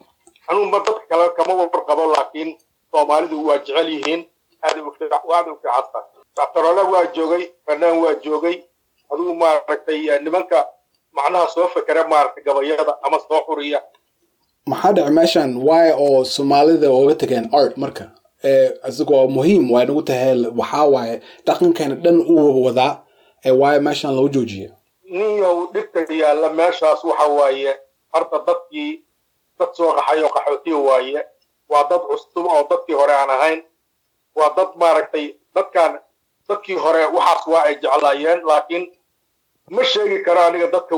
anuunba 0.48 0.78
dadka 0.86 1.04
kale 1.10 1.28
kama 1.38 1.54
warqabo 1.60 2.06
laakiin 2.14 2.50
soomaalidu 2.92 3.46
waa 3.48 3.58
jecel 3.58 3.88
yihiin 3.96 4.22
aaday 4.66 4.82
u 4.88 4.92
fiic- 4.96 5.34
aaday 5.36 5.52
u 5.52 5.58
fiicanta 5.62 6.00
doctorole 6.36 6.82
waa 6.94 7.04
joogay 7.16 7.44
fanaan 7.66 7.98
waa 8.04 8.14
joogay 8.24 8.56
adigu 9.10 9.34
maaragtay 9.34 10.00
eh, 10.12 10.20
nimanka 10.24 10.58
macnaha 11.16 11.48
soo 11.54 11.68
fekera 11.74 12.02
maaragtay 12.12 12.42
gabayada 12.46 12.92
ama 13.06 13.18
soo 13.28 13.40
xuriya. 13.46 13.80
Maxaa 14.70 14.92
dhaca 14.96 15.10
meeshan 15.18 15.50
waay 15.66 15.90
oo 16.04 16.24
soomaalida 16.24 16.90
uga 16.90 17.14
tageen 17.20 17.46
art 17.58 17.76
marka? 17.76 18.04
Ee 18.44 18.68
isagoo 18.88 19.26
muhiim 19.36 19.64
waa 19.72 19.84
nagu 19.88 20.02
tahay 20.08 20.34
waxaa 20.60 20.84
waaye 20.94 21.14
dhaqankeena 21.46 21.94
dhan 22.04 22.18
uu 22.20 22.64
wadaa 22.66 22.92
ee 23.46 23.50
waayo 23.60 23.80
meeshan 23.86 24.12
loo 24.16 24.28
joojiya 24.34 24.70
ninyow 25.16 25.56
dhibka 25.74 26.00
yaalla 26.22 26.48
meeshaas 26.58 27.00
waxa 27.04 27.26
waaye 27.38 27.72
horta 28.12 28.38
dadkii 28.46 28.92
dad 29.58 29.70
soo 29.78 29.90
qaxay 29.96 30.20
oo 30.24 30.28
qaxootiga 30.36 30.76
waaye 30.88 31.20
waa 31.70 31.84
dad 31.90 32.02
cusub 32.10 32.44
oo 32.54 32.62
dadkii 32.70 32.94
hore 33.00 33.14
aan 33.20 33.30
ahayn 33.36 33.60
waa 34.38 34.50
dad 34.56 34.70
maaragtay 34.80 35.26
dadkan 35.54 35.92
dadkii 36.48 36.74
hore 36.84 37.04
waxaas 37.16 37.46
waa 37.46 37.62
ay 37.68 37.74
jeclaayeen 37.84 38.40
laakiin 38.50 38.84
ma 39.70 39.84
sheegi 39.84 40.18
karo 40.24 40.40
aniga 40.48 40.66
dadka 40.74 40.96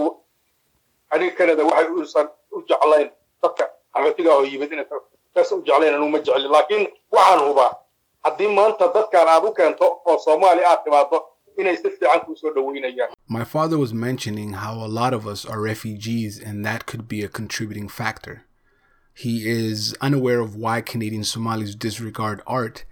aniga 1.10 1.34
kanada 1.38 1.64
waxay 1.64 1.90
uusan 1.96 2.28
u 2.56 2.62
jeclayn 2.68 3.10
dadka 3.42 3.64
qaxootiga 3.94 4.30
oo 4.36 4.44
yimid 4.44 4.72
inay 4.72 4.86
saas 5.34 5.52
u 5.52 5.62
jeclayn 5.68 5.94
anugu 5.94 6.10
ma 6.10 6.18
jeclin 6.18 6.50
laakiin 6.56 6.84
waxaan 7.12 7.40
hubaa 7.48 7.72
haddii 8.24 8.48
maanta 8.58 8.88
dadkan 8.94 9.28
aad 9.34 9.44
u 9.44 9.52
keento 9.58 9.86
oo 10.04 10.18
soomaali 10.18 10.64
aad 10.64 10.84
timaado 10.84 11.24
My 13.26 13.44
father 13.44 13.76
was 13.78 13.92
mentioning 13.92 14.52
how 14.52 14.74
a 14.74 14.86
lot 14.86 15.12
of 15.12 15.26
us 15.26 15.44
are 15.44 15.60
refugees 15.60 16.38
and 16.40 16.64
that 16.64 16.86
could 16.86 17.08
be 17.08 17.22
a 17.24 17.28
contributing 17.28 17.88
factor. 17.88 18.42
He 19.12 19.48
is 19.48 19.92
unaware 20.00 20.38
of 20.40 20.54
why 20.54 20.80
Canadian 20.80 21.24
Somalis 21.24 21.74
disregard 21.74 22.42
art, 22.46 22.84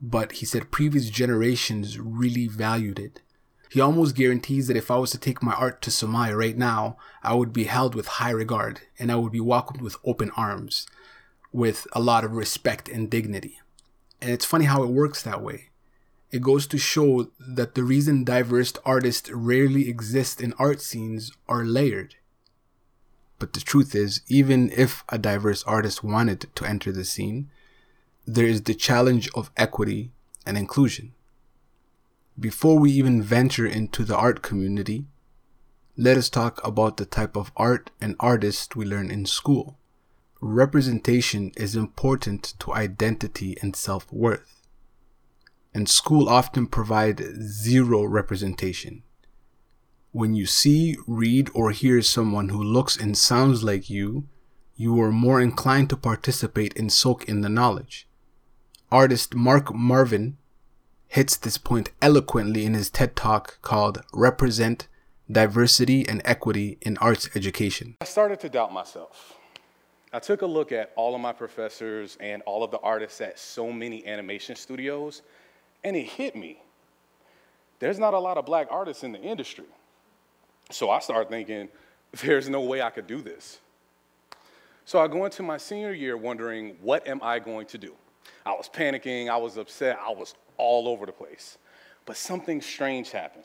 but 0.00 0.32
he 0.32 0.46
said 0.46 0.70
previous 0.70 1.10
generations 1.10 1.98
really 1.98 2.46
valued 2.46 2.98
it. 2.98 3.22
He 3.70 3.80
almost 3.80 4.14
guarantees 4.14 4.68
that 4.68 4.76
if 4.76 4.90
I 4.90 4.96
was 4.96 5.10
to 5.10 5.18
take 5.18 5.42
my 5.42 5.52
art 5.52 5.82
to 5.82 5.90
Somalia 5.90 6.36
right 6.38 6.56
now, 6.56 6.96
I 7.22 7.34
would 7.34 7.52
be 7.52 7.64
held 7.64 7.94
with 7.94 8.06
high 8.06 8.30
regard 8.30 8.80
and 8.98 9.10
I 9.10 9.16
would 9.16 9.32
be 9.32 9.40
welcomed 9.40 9.80
with 9.80 9.96
open 10.04 10.30
arms, 10.36 10.86
with 11.52 11.86
a 11.92 12.00
lot 12.00 12.24
of 12.24 12.32
respect 12.32 12.88
and 12.88 13.10
dignity. 13.10 13.58
And 14.20 14.30
it's 14.30 14.44
funny 14.44 14.66
how 14.66 14.82
it 14.82 14.90
works 14.90 15.22
that 15.22 15.42
way. 15.42 15.70
It 16.30 16.42
goes 16.42 16.66
to 16.68 16.78
show 16.78 17.30
that 17.38 17.74
the 17.74 17.84
reason 17.84 18.24
diverse 18.24 18.72
artists 18.84 19.30
rarely 19.30 19.88
exist 19.88 20.40
in 20.40 20.54
art 20.58 20.80
scenes 20.80 21.32
are 21.48 21.64
layered. 21.64 22.16
But 23.38 23.52
the 23.52 23.60
truth 23.60 23.94
is, 23.94 24.22
even 24.28 24.70
if 24.70 25.04
a 25.08 25.18
diverse 25.18 25.62
artist 25.64 26.02
wanted 26.02 26.46
to 26.54 26.64
enter 26.64 26.92
the 26.92 27.04
scene, 27.04 27.50
there 28.26 28.46
is 28.46 28.62
the 28.62 28.74
challenge 28.74 29.28
of 29.34 29.50
equity 29.56 30.10
and 30.44 30.58
inclusion. 30.58 31.12
Before 32.38 32.78
we 32.78 32.90
even 32.92 33.22
venture 33.22 33.66
into 33.66 34.04
the 34.04 34.16
art 34.16 34.42
community, 34.42 35.06
let 35.96 36.16
us 36.18 36.28
talk 36.28 36.64
about 36.66 36.98
the 36.98 37.06
type 37.06 37.36
of 37.36 37.52
art 37.56 37.90
and 38.00 38.16
artist 38.20 38.76
we 38.76 38.84
learn 38.84 39.10
in 39.10 39.24
school. 39.24 39.78
Representation 40.42 41.52
is 41.56 41.74
important 41.74 42.54
to 42.58 42.74
identity 42.74 43.56
and 43.62 43.74
self 43.74 44.12
worth 44.12 44.56
and 45.76 45.90
school 45.90 46.26
often 46.26 46.66
provide 46.66 47.22
zero 47.42 48.02
representation. 48.02 49.02
When 50.10 50.34
you 50.34 50.46
see, 50.46 50.96
read, 51.06 51.50
or 51.52 51.70
hear 51.70 52.00
someone 52.00 52.48
who 52.48 52.62
looks 52.62 52.96
and 52.96 53.14
sounds 53.14 53.62
like 53.62 53.90
you, 53.90 54.26
you 54.74 54.98
are 55.02 55.12
more 55.12 55.38
inclined 55.38 55.90
to 55.90 55.96
participate 55.98 56.78
and 56.78 56.90
soak 56.90 57.28
in 57.28 57.42
the 57.42 57.50
knowledge. 57.50 58.05
Artist 58.92 59.34
Mark 59.34 59.74
Marvin 59.74 60.36
hits 61.08 61.36
this 61.36 61.58
point 61.58 61.90
eloquently 62.00 62.64
in 62.64 62.74
his 62.74 62.88
TED 62.88 63.16
Talk 63.16 63.58
called 63.60 64.00
Represent 64.12 64.86
Diversity 65.30 66.08
and 66.08 66.22
Equity 66.24 66.78
in 66.80 66.96
Arts 66.98 67.28
Education. 67.34 67.96
I 68.00 68.04
started 68.04 68.38
to 68.40 68.48
doubt 68.48 68.72
myself. 68.72 69.34
I 70.12 70.20
took 70.20 70.42
a 70.42 70.46
look 70.46 70.70
at 70.70 70.92
all 70.94 71.16
of 71.16 71.20
my 71.20 71.32
professors 71.32 72.16
and 72.20 72.42
all 72.42 72.62
of 72.62 72.70
the 72.70 72.78
artists 72.78 73.20
at 73.20 73.40
so 73.40 73.72
many 73.72 74.06
animation 74.06 74.54
studios, 74.54 75.22
and 75.82 75.96
it 75.96 76.04
hit 76.04 76.36
me. 76.36 76.62
There's 77.80 77.98
not 77.98 78.14
a 78.14 78.20
lot 78.20 78.38
of 78.38 78.46
black 78.46 78.68
artists 78.70 79.02
in 79.02 79.10
the 79.10 79.20
industry. 79.20 79.66
So 80.70 80.90
I 80.90 81.00
started 81.00 81.28
thinking, 81.28 81.70
there's 82.22 82.48
no 82.48 82.60
way 82.60 82.82
I 82.82 82.90
could 82.90 83.08
do 83.08 83.20
this. 83.20 83.58
So 84.84 85.00
I 85.00 85.08
go 85.08 85.24
into 85.24 85.42
my 85.42 85.56
senior 85.56 85.92
year 85.92 86.16
wondering, 86.16 86.76
what 86.80 87.04
am 87.08 87.18
I 87.20 87.40
going 87.40 87.66
to 87.66 87.78
do? 87.78 87.92
I 88.46 88.52
was 88.52 88.70
panicking, 88.70 89.28
I 89.28 89.36
was 89.36 89.58
upset, 89.58 89.98
I 90.00 90.12
was 90.12 90.34
all 90.56 90.88
over 90.88 91.04
the 91.04 91.12
place. 91.12 91.58
But 92.06 92.16
something 92.16 92.62
strange 92.62 93.10
happened 93.10 93.44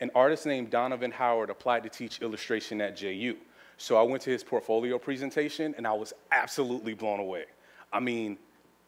an 0.00 0.10
artist 0.14 0.46
named 0.46 0.70
Donovan 0.70 1.10
Howard 1.10 1.50
applied 1.50 1.82
to 1.84 1.88
teach 1.88 2.20
illustration 2.20 2.80
at 2.80 2.96
JU. 2.96 3.36
So 3.78 3.96
I 3.96 4.02
went 4.02 4.22
to 4.22 4.30
his 4.30 4.42
portfolio 4.44 4.98
presentation 4.98 5.74
and 5.76 5.86
I 5.86 5.92
was 5.92 6.12
absolutely 6.32 6.94
blown 6.94 7.20
away. 7.20 7.44
I 7.92 8.00
mean, 8.00 8.38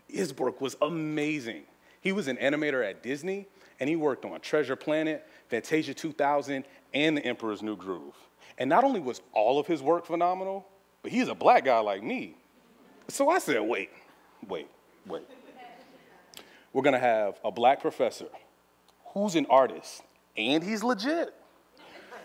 his 0.06 0.36
work 0.36 0.60
was 0.60 0.76
amazing. 0.82 1.62
He 2.00 2.12
was 2.12 2.28
an 2.28 2.36
animator 2.36 2.88
at 2.88 3.02
Disney 3.02 3.46
and 3.80 3.88
he 3.88 3.96
worked 3.96 4.24
on 4.24 4.38
Treasure 4.40 4.76
Planet, 4.76 5.26
Fantasia 5.48 5.94
2000, 5.94 6.64
and 6.94 7.16
The 7.16 7.24
Emperor's 7.24 7.62
New 7.62 7.76
Groove. 7.76 8.16
And 8.56 8.68
not 8.68 8.82
only 8.82 9.00
was 9.00 9.20
all 9.32 9.58
of 9.58 9.66
his 9.66 9.82
work 9.82 10.06
phenomenal, 10.06 10.66
but 11.02 11.12
he's 11.12 11.28
a 11.28 11.34
black 11.34 11.64
guy 11.64 11.78
like 11.78 12.02
me. 12.02 12.34
So 13.08 13.30
I 13.30 13.38
said, 13.38 13.60
wait, 13.60 13.90
wait, 14.46 14.68
wait. 15.08 15.26
We're 16.72 16.82
gonna 16.82 16.98
have 16.98 17.38
a 17.44 17.50
black 17.50 17.80
professor 17.80 18.28
who's 19.12 19.34
an 19.34 19.46
artist 19.50 20.02
and 20.36 20.62
he's 20.62 20.82
legit. 20.82 21.34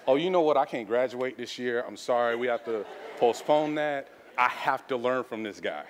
Oh, 0.06 0.16
you 0.16 0.30
know 0.30 0.42
what? 0.42 0.58
I 0.58 0.66
can't 0.66 0.88
graduate 0.88 1.38
this 1.38 1.58
year. 1.58 1.84
I'm 1.88 1.96
sorry. 1.96 2.36
We 2.36 2.48
have 2.48 2.66
to 2.66 2.86
postpone 3.18 3.76
that. 3.76 4.10
I 4.38 4.50
have 4.50 4.86
to 4.88 4.98
learn 4.98 5.24
from 5.24 5.44
this 5.44 5.60
guy. 5.60 5.84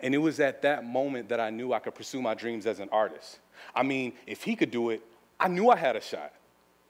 And 0.00 0.14
it 0.14 0.18
was 0.18 0.40
at 0.40 0.62
that 0.62 0.84
moment 0.84 1.28
that 1.28 1.40
I 1.40 1.50
knew 1.50 1.72
I 1.72 1.78
could 1.80 1.94
pursue 1.94 2.22
my 2.22 2.34
dreams 2.34 2.66
as 2.66 2.80
an 2.80 2.88
artist. 2.92 3.38
I 3.74 3.82
mean, 3.82 4.12
if 4.26 4.42
he 4.42 4.54
could 4.56 4.70
do 4.70 4.90
it, 4.90 5.02
I 5.38 5.48
knew 5.48 5.70
I 5.70 5.76
had 5.76 5.96
a 5.96 6.00
shot. 6.00 6.32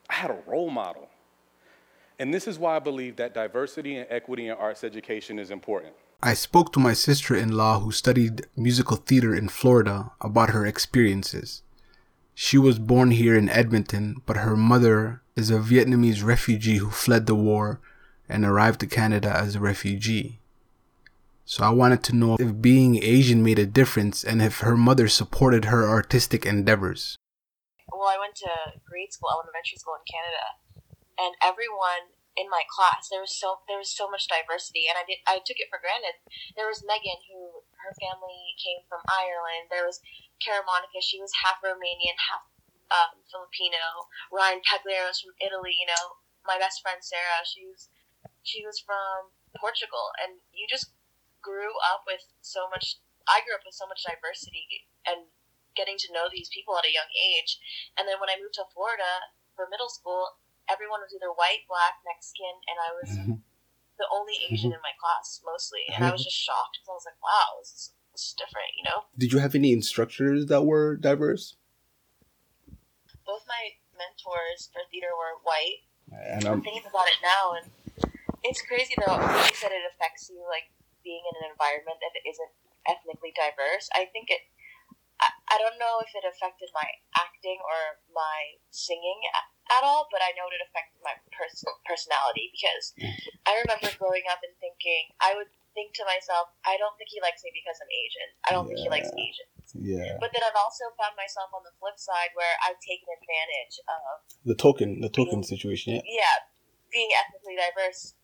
I 0.09 0.15
had 0.15 0.31
a 0.31 0.39
role 0.47 0.71
model. 0.71 1.09
And 2.19 2.33
this 2.33 2.47
is 2.47 2.59
why 2.59 2.77
I 2.77 2.79
believe 2.79 3.17
that 3.17 3.35
diversity 3.35 3.97
and 3.97 4.07
equity 4.11 4.47
in 4.49 4.53
arts 4.53 4.85
education 4.85 5.39
is 5.39 5.51
important. 5.51 5.95
I 6.25 6.35
spoke 6.35 6.73
to 6.73 6.79
my 6.79 6.93
sister 6.93 7.35
in 7.35 7.57
law 7.57 7.81
who 7.81 7.91
studied 7.91 8.47
musical 8.57 8.97
theater 8.97 9.35
in 9.35 9.49
Florida 9.49 10.13
about 10.21 10.51
her 10.51 10.65
experiences. 10.65 11.63
She 12.33 12.57
was 12.57 12.79
born 12.79 13.11
here 13.11 13.37
in 13.37 13.49
Edmonton, 13.49 14.23
but 14.25 14.37
her 14.37 14.57
mother 14.57 15.23
is 15.35 15.51
a 15.51 15.59
Vietnamese 15.59 16.23
refugee 16.23 16.77
who 16.77 16.91
fled 16.91 17.27
the 17.27 17.35
war 17.35 17.81
and 18.29 18.45
arrived 18.45 18.79
to 18.81 18.87
Canada 18.87 19.35
as 19.37 19.57
a 19.57 19.61
refugee. 19.61 20.39
So 21.45 21.65
I 21.65 21.71
wanted 21.71 22.05
to 22.05 22.15
know 22.15 22.37
if 22.39 22.63
being 22.63 23.03
Asian 23.03 23.43
made 23.43 23.59
a 23.59 23.67
difference 23.67 24.23
and 24.23 24.41
if 24.41 24.61
her 24.61 24.77
mother 24.77 25.09
supported 25.09 25.65
her 25.67 25.89
artistic 25.89 26.47
endeavors. 26.47 27.17
Well, 27.91 28.09
I 28.09 28.17
went 28.17 28.37
to 28.37 28.79
grade 28.89 29.13
school, 29.13 29.31
elementary 29.33 29.77
school 29.77 29.95
in 29.99 30.07
Canada, 30.07 30.47
and 31.19 31.35
everyone 31.43 32.15
in 32.33 32.49
my 32.49 32.65
class 32.65 33.13
there 33.13 33.21
was 33.21 33.35
so 33.35 33.61
there 33.69 33.77
was 33.77 33.93
so 33.93 34.09
much 34.09 34.25
diversity 34.25 34.89
and 34.89 34.97
I 34.97 35.05
did 35.05 35.21
I 35.29 35.41
took 35.45 35.61
it 35.61 35.69
for 35.69 35.81
granted. 35.81 36.17
There 36.57 36.69
was 36.69 36.85
Megan 36.85 37.21
who 37.29 37.65
her 37.85 37.93
family 37.99 38.57
came 38.57 38.87
from 38.89 39.05
Ireland. 39.09 39.69
There 39.69 39.85
was 39.85 40.01
Cara 40.41 40.65
Monica, 40.65 41.05
she 41.05 41.21
was 41.21 41.45
half 41.45 41.61
Romanian, 41.61 42.17
half 42.19 42.49
um, 42.91 43.21
Filipino. 43.29 44.11
Ryan 44.33 44.65
Pagliaros 44.65 45.23
from 45.23 45.37
Italy, 45.39 45.77
you 45.77 45.87
know. 45.87 46.21
My 46.43 46.59
best 46.59 46.83
friend 46.83 46.99
Sarah, 47.05 47.47
she 47.47 47.69
was 47.69 47.93
she 48.43 48.67
was 48.67 48.83
from 48.83 49.31
Portugal 49.55 50.11
and 50.19 50.43
you 50.51 50.67
just 50.67 50.91
grew 51.43 51.75
up 51.83 52.03
with 52.07 52.27
so 52.41 52.67
much 52.71 52.99
I 53.27 53.43
grew 53.47 53.55
up 53.55 53.63
with 53.67 53.79
so 53.79 53.87
much 53.87 54.03
diversity 54.03 54.89
and 55.07 55.31
getting 55.75 55.97
to 55.99 56.13
know 56.13 56.29
these 56.29 56.51
people 56.53 56.77
at 56.77 56.89
a 56.89 56.93
young 56.93 57.09
age. 57.15 57.59
And 57.97 58.07
then 58.07 58.21
when 58.21 58.29
I 58.29 58.41
moved 58.41 58.59
to 58.61 58.69
Florida 58.75 59.31
for 59.55 59.71
middle 59.71 59.89
school, 59.89 60.42
everyone 60.71 61.01
was 61.03 61.15
either 61.15 61.31
white, 61.33 61.65
black, 61.67 62.03
Mexican, 62.07 62.55
and 62.69 62.77
I 62.79 62.91
was 62.95 63.11
Mm-hmm. 63.13 63.39
the 63.99 64.09
only 64.11 64.35
Asian 64.51 64.73
in 64.73 64.83
my 64.83 64.95
class 64.99 65.41
mostly. 65.45 65.85
And 65.93 66.05
I 66.05 66.11
was 66.11 66.25
just 66.25 66.37
shocked 66.39 66.81
because 66.81 66.91
I 66.91 66.97
was 66.97 67.07
like, 67.07 67.21
wow, 67.23 67.49
this 67.61 67.71
is, 67.73 67.85
this 68.13 68.23
is 68.31 68.35
different, 68.35 68.73
you 68.79 68.85
know? 68.89 69.07
Did 69.19 69.33
you 69.33 69.39
have 69.39 69.55
any 69.55 69.71
instructors 69.73 70.47
that 70.47 70.65
were 70.65 70.97
diverse? 70.97 71.57
Both 73.27 73.45
my 73.47 73.77
mentors 73.95 74.71
for 74.73 74.83
theater 74.91 75.13
were 75.15 75.39
white. 75.47 75.87
And 76.13 76.45
I'm 76.45 76.61
thinking 76.61 76.85
about 76.85 77.09
it 77.09 77.21
now, 77.25 77.57
and 77.57 77.67
it's 78.45 78.61
crazy 78.69 78.93
though. 79.01 79.17
You 79.17 79.55
said 79.57 79.73
it 79.73 79.87
affects 79.97 80.29
you, 80.29 80.45
like 80.45 80.69
being 81.01 81.23
in 81.25 81.35
an 81.41 81.47
environment 81.49 81.97
that 82.05 82.13
isn't 82.21 82.53
ethnically 82.85 83.33
diverse. 83.33 83.89
I 83.97 84.11
think 84.13 84.29
it. 84.29 84.45
I, 85.23 85.31
I 85.55 85.57
don't 85.57 85.79
know 85.81 86.03
if 86.05 86.13
it 86.13 86.27
affected 86.27 86.69
my 86.77 86.85
acting 87.17 87.63
or 87.65 88.03
my 88.13 88.61
singing 88.75 89.25
at, 89.79 89.83
all, 89.85 90.09
but 90.13 90.21
I 90.21 90.35
know 90.37 90.49
it 90.53 90.61
affected 90.61 91.01
my 91.01 91.17
pers- 91.33 91.65
personality 91.89 92.53
because 92.53 92.93
mm. 92.97 93.13
I 93.49 93.61
remember 93.65 93.89
growing 93.97 94.27
up 94.29 94.41
and 94.45 94.53
thinking 94.61 95.13
I 95.19 95.33
would 95.37 95.51
think 95.73 95.97
to 95.97 96.05
myself, 96.05 96.53
I 96.69 96.77
don't 96.77 96.95
think 97.01 97.09
he 97.09 97.21
likes 97.25 97.41
me 97.45 97.51
because 97.53 97.81
I'm 97.81 97.89
Asian. 97.89 98.29
I 98.45 98.51
don't 98.53 98.67
think 98.69 98.81
he 98.81 98.93
likes 98.93 99.09
Asians. 99.09 99.73
yeah, 99.73 100.21
But 100.21 100.33
then 100.37 100.45
I've 100.45 100.57
also 100.57 100.93
found 101.01 101.17
myself 101.17 101.49
on 101.57 101.65
the 101.65 101.73
flip 101.81 101.97
side 101.97 102.33
where 102.37 102.55
I've 102.65 102.81
taken 102.81 103.09
advantage 103.09 103.81
of 103.89 104.13
the 104.45 104.57
token, 104.57 105.01
the 105.01 105.13
token 105.13 105.41
situation. 105.43 106.01
Yeah. 106.05 106.25
yeah, 106.25 106.37
being 106.93 107.11
ethnically 107.17 107.57
diverse. 107.57 108.15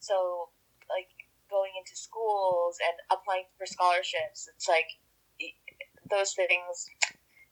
So, 0.00 0.52
like 0.92 1.08
going 1.48 1.72
into 1.76 1.96
schools 1.96 2.76
and 2.80 2.96
applying 3.08 3.48
for 3.56 3.64
scholarships, 3.64 4.48
it's 4.52 4.68
like 4.68 5.00
those 6.08 6.36
things 6.36 6.90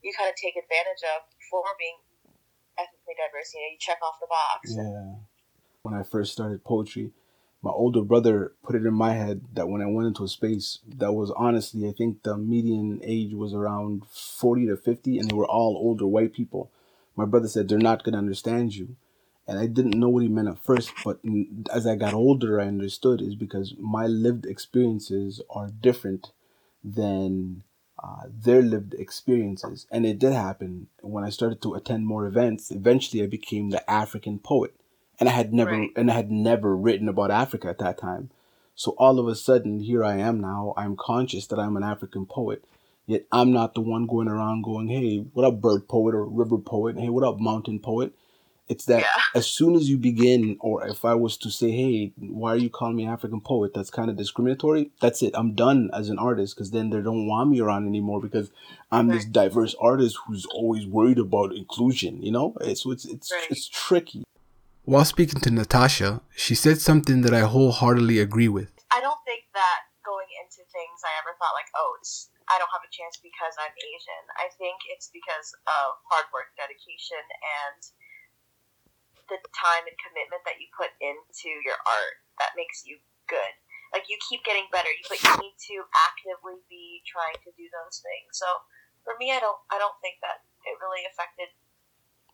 you 0.04 0.12
kind 0.14 0.30
of 0.30 0.36
take 0.36 0.54
advantage 0.54 1.02
of 1.16 1.26
for 1.50 1.64
being 1.78 1.98
ethnically 2.78 3.14
diverse. 3.16 3.52
You 3.54 3.60
know, 3.60 3.72
you 3.72 3.78
check 3.78 3.98
off 4.02 4.14
the 4.20 4.28
box. 4.28 4.74
Yeah. 4.76 5.14
When 5.82 5.94
I 5.94 6.02
first 6.02 6.32
started 6.32 6.64
poetry, 6.64 7.12
my 7.62 7.70
older 7.70 8.02
brother 8.02 8.52
put 8.62 8.76
it 8.76 8.86
in 8.86 8.94
my 8.94 9.14
head 9.14 9.42
that 9.54 9.68
when 9.68 9.82
I 9.82 9.86
went 9.86 10.06
into 10.06 10.24
a 10.24 10.28
space 10.28 10.78
that 10.86 11.12
was 11.12 11.32
honestly, 11.32 11.88
I 11.88 11.92
think 11.92 12.22
the 12.22 12.36
median 12.36 13.00
age 13.02 13.34
was 13.34 13.52
around 13.52 14.04
40 14.06 14.66
to 14.68 14.76
50, 14.76 15.18
and 15.18 15.30
they 15.30 15.34
were 15.34 15.46
all 15.46 15.76
older 15.76 16.06
white 16.06 16.32
people. 16.32 16.70
My 17.16 17.24
brother 17.24 17.48
said, 17.48 17.68
They're 17.68 17.78
not 17.78 18.04
going 18.04 18.12
to 18.12 18.18
understand 18.18 18.76
you. 18.76 18.96
And 19.48 19.58
I 19.58 19.66
didn't 19.66 19.98
know 19.98 20.10
what 20.10 20.22
he 20.22 20.28
meant 20.28 20.48
at 20.48 20.62
first, 20.62 20.92
but 21.04 21.20
as 21.72 21.86
I 21.86 21.96
got 21.96 22.12
older, 22.12 22.60
I 22.60 22.66
understood 22.66 23.22
is 23.22 23.34
because 23.34 23.74
my 23.78 24.06
lived 24.06 24.44
experiences 24.44 25.40
are 25.48 25.68
different 25.68 26.32
than 26.84 27.62
uh, 28.02 28.24
their 28.28 28.62
lived 28.62 28.94
experiences. 28.94 29.86
And 29.90 30.06
it 30.06 30.18
did 30.18 30.32
happen 30.32 30.88
when 31.00 31.24
I 31.24 31.30
started 31.30 31.60
to 31.62 31.74
attend 31.74 32.06
more 32.06 32.26
events. 32.26 32.70
Eventually, 32.70 33.22
I 33.22 33.26
became 33.26 33.70
the 33.70 33.88
African 33.90 34.38
poet, 34.38 34.74
and 35.18 35.28
I 35.28 35.32
had 35.32 35.52
never 35.52 35.72
Right. 35.72 35.90
and 35.96 36.10
I 36.10 36.14
had 36.14 36.30
never 36.30 36.76
written 36.76 37.08
about 37.08 37.30
Africa 37.30 37.68
at 37.68 37.78
that 37.78 37.98
time. 37.98 38.30
So 38.74 38.92
all 38.98 39.18
of 39.18 39.26
a 39.26 39.34
sudden, 39.34 39.80
here 39.80 40.04
I 40.04 40.18
am 40.18 40.40
now. 40.40 40.72
I'm 40.76 40.96
conscious 40.96 41.46
that 41.48 41.58
I'm 41.58 41.76
an 41.76 41.82
African 41.82 42.26
poet. 42.26 42.64
Yet 43.06 43.26
I'm 43.32 43.52
not 43.52 43.74
the 43.74 43.80
one 43.80 44.06
going 44.06 44.28
around 44.28 44.62
going, 44.62 44.88
"Hey, 44.88 45.18
what 45.18 45.44
up, 45.46 45.60
bird 45.60 45.88
poet 45.88 46.14
or 46.14 46.24
river 46.24 46.58
poet? 46.58 46.98
Hey, 46.98 47.08
what 47.08 47.24
up, 47.24 47.40
mountain 47.40 47.80
poet?" 47.80 48.12
It's 48.68 48.84
that 48.86 49.00
Yeah. 49.02 49.22
as 49.34 49.46
soon 49.46 49.74
as 49.74 49.88
you 49.88 49.96
begin, 49.98 50.56
or 50.60 50.86
if 50.86 51.04
I 51.04 51.14
was 51.14 51.36
to 51.38 51.50
say, 51.50 51.70
"Hey, 51.70 52.12
why 52.18 52.50
are 52.52 52.56
you 52.56 52.70
calling 52.70 52.96
me 52.96 53.06
African 53.06 53.40
poet?" 53.40 53.72
That's 53.74 53.90
kind 53.90 54.10
of 54.10 54.16
discriminatory. 54.16 54.90
That's 55.00 55.22
it. 55.22 55.32
I'm 55.34 55.54
done 55.54 55.90
as 55.92 56.08
an 56.10 56.18
artist 56.18 56.54
because 56.54 56.70
then 56.70 56.90
they 56.90 57.00
don't 57.00 57.26
want 57.26 57.50
me 57.50 57.60
around 57.60 57.86
anymore 57.86 58.20
because 58.20 58.50
I'm 58.92 59.08
this 59.08 59.24
diverse 59.24 59.74
artist 59.80 60.18
who's 60.26 60.44
always 60.46 60.86
worried 60.86 61.18
about 61.18 61.54
inclusion. 61.54 62.22
You 62.22 62.32
know, 62.32 62.54
it's 62.60 62.82
so 62.82 62.90
it's 62.90 63.04
it's 63.04 63.32
Right. 63.32 63.50
it's 63.50 63.68
tricky. 63.68 64.24
While 64.84 65.04
speaking 65.04 65.40
to 65.42 65.50
Natasha, 65.50 66.22
she 66.34 66.54
said 66.54 66.80
something 66.80 67.20
that 67.22 67.34
I 67.34 67.40
wholeheartedly 67.40 68.18
agree 68.20 68.48
with. 68.48 68.70
I 68.90 69.00
don't 69.00 69.20
think 69.24 69.44
that 69.52 69.80
going 70.04 70.28
into 70.40 70.64
things 70.72 70.98
I 71.04 71.12
ever 71.20 71.36
thought 71.38 71.52
like, 71.52 71.68
oh, 71.76 71.96
it's 72.00 72.30
I 72.48 72.56
don't 72.56 72.72
have 72.72 72.80
a 72.80 72.88
chance 72.88 73.20
because 73.20 73.52
I'm 73.60 73.76
Asian. 73.76 74.24
I 74.40 74.48
think 74.56 74.80
it's 74.88 75.12
because 75.12 75.52
of 75.68 76.00
hard 76.08 76.24
work, 76.32 76.48
dedication, 76.56 77.20
and 77.60 77.80
the 79.28 79.38
time 79.52 79.84
and 79.84 79.96
commitment 80.00 80.42
that 80.48 80.60
you 80.60 80.68
put 80.72 80.92
into 81.00 81.48
your 81.64 81.78
art 81.84 82.24
that 82.40 82.56
makes 82.56 82.84
you 82.84 82.98
good. 83.28 83.52
Like 83.92 84.08
you 84.08 84.20
keep 84.20 84.44
getting 84.44 84.68
better, 84.68 84.90
but 85.08 85.20
you 85.20 85.32
need 85.40 85.56
to 85.72 85.76
actively 85.96 86.60
be 86.68 87.00
trying 87.08 87.36
to 87.40 87.50
do 87.56 87.68
those 87.72 88.04
things. 88.04 88.36
So 88.36 88.48
for 89.04 89.16
me, 89.16 89.32
I 89.32 89.40
don't 89.40 89.56
I 89.72 89.80
don't 89.80 89.96
think 90.04 90.20
that 90.20 90.44
it 90.68 90.76
really 90.76 91.08
affected 91.08 91.48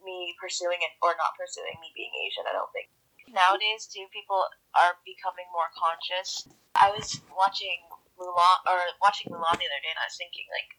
me 0.02 0.34
pursuing 0.38 0.82
it 0.82 0.92
or 0.98 1.14
not 1.14 1.38
pursuing 1.38 1.78
me 1.78 1.94
being 1.94 2.10
Asian. 2.26 2.50
I 2.50 2.54
don't 2.54 2.70
think 2.74 2.90
nowadays 3.30 3.86
too 3.86 4.10
people 4.10 4.42
are 4.74 4.98
becoming 5.06 5.46
more 5.54 5.70
conscious. 5.78 6.50
I 6.74 6.90
was 6.90 7.22
watching 7.30 7.86
Mulan 8.18 8.58
or 8.66 8.78
watching 8.98 9.30
Mulan 9.30 9.54
the 9.54 9.70
other 9.70 9.82
day, 9.82 9.94
and 9.94 10.02
I 10.02 10.10
was 10.10 10.18
thinking 10.18 10.46
like 10.50 10.70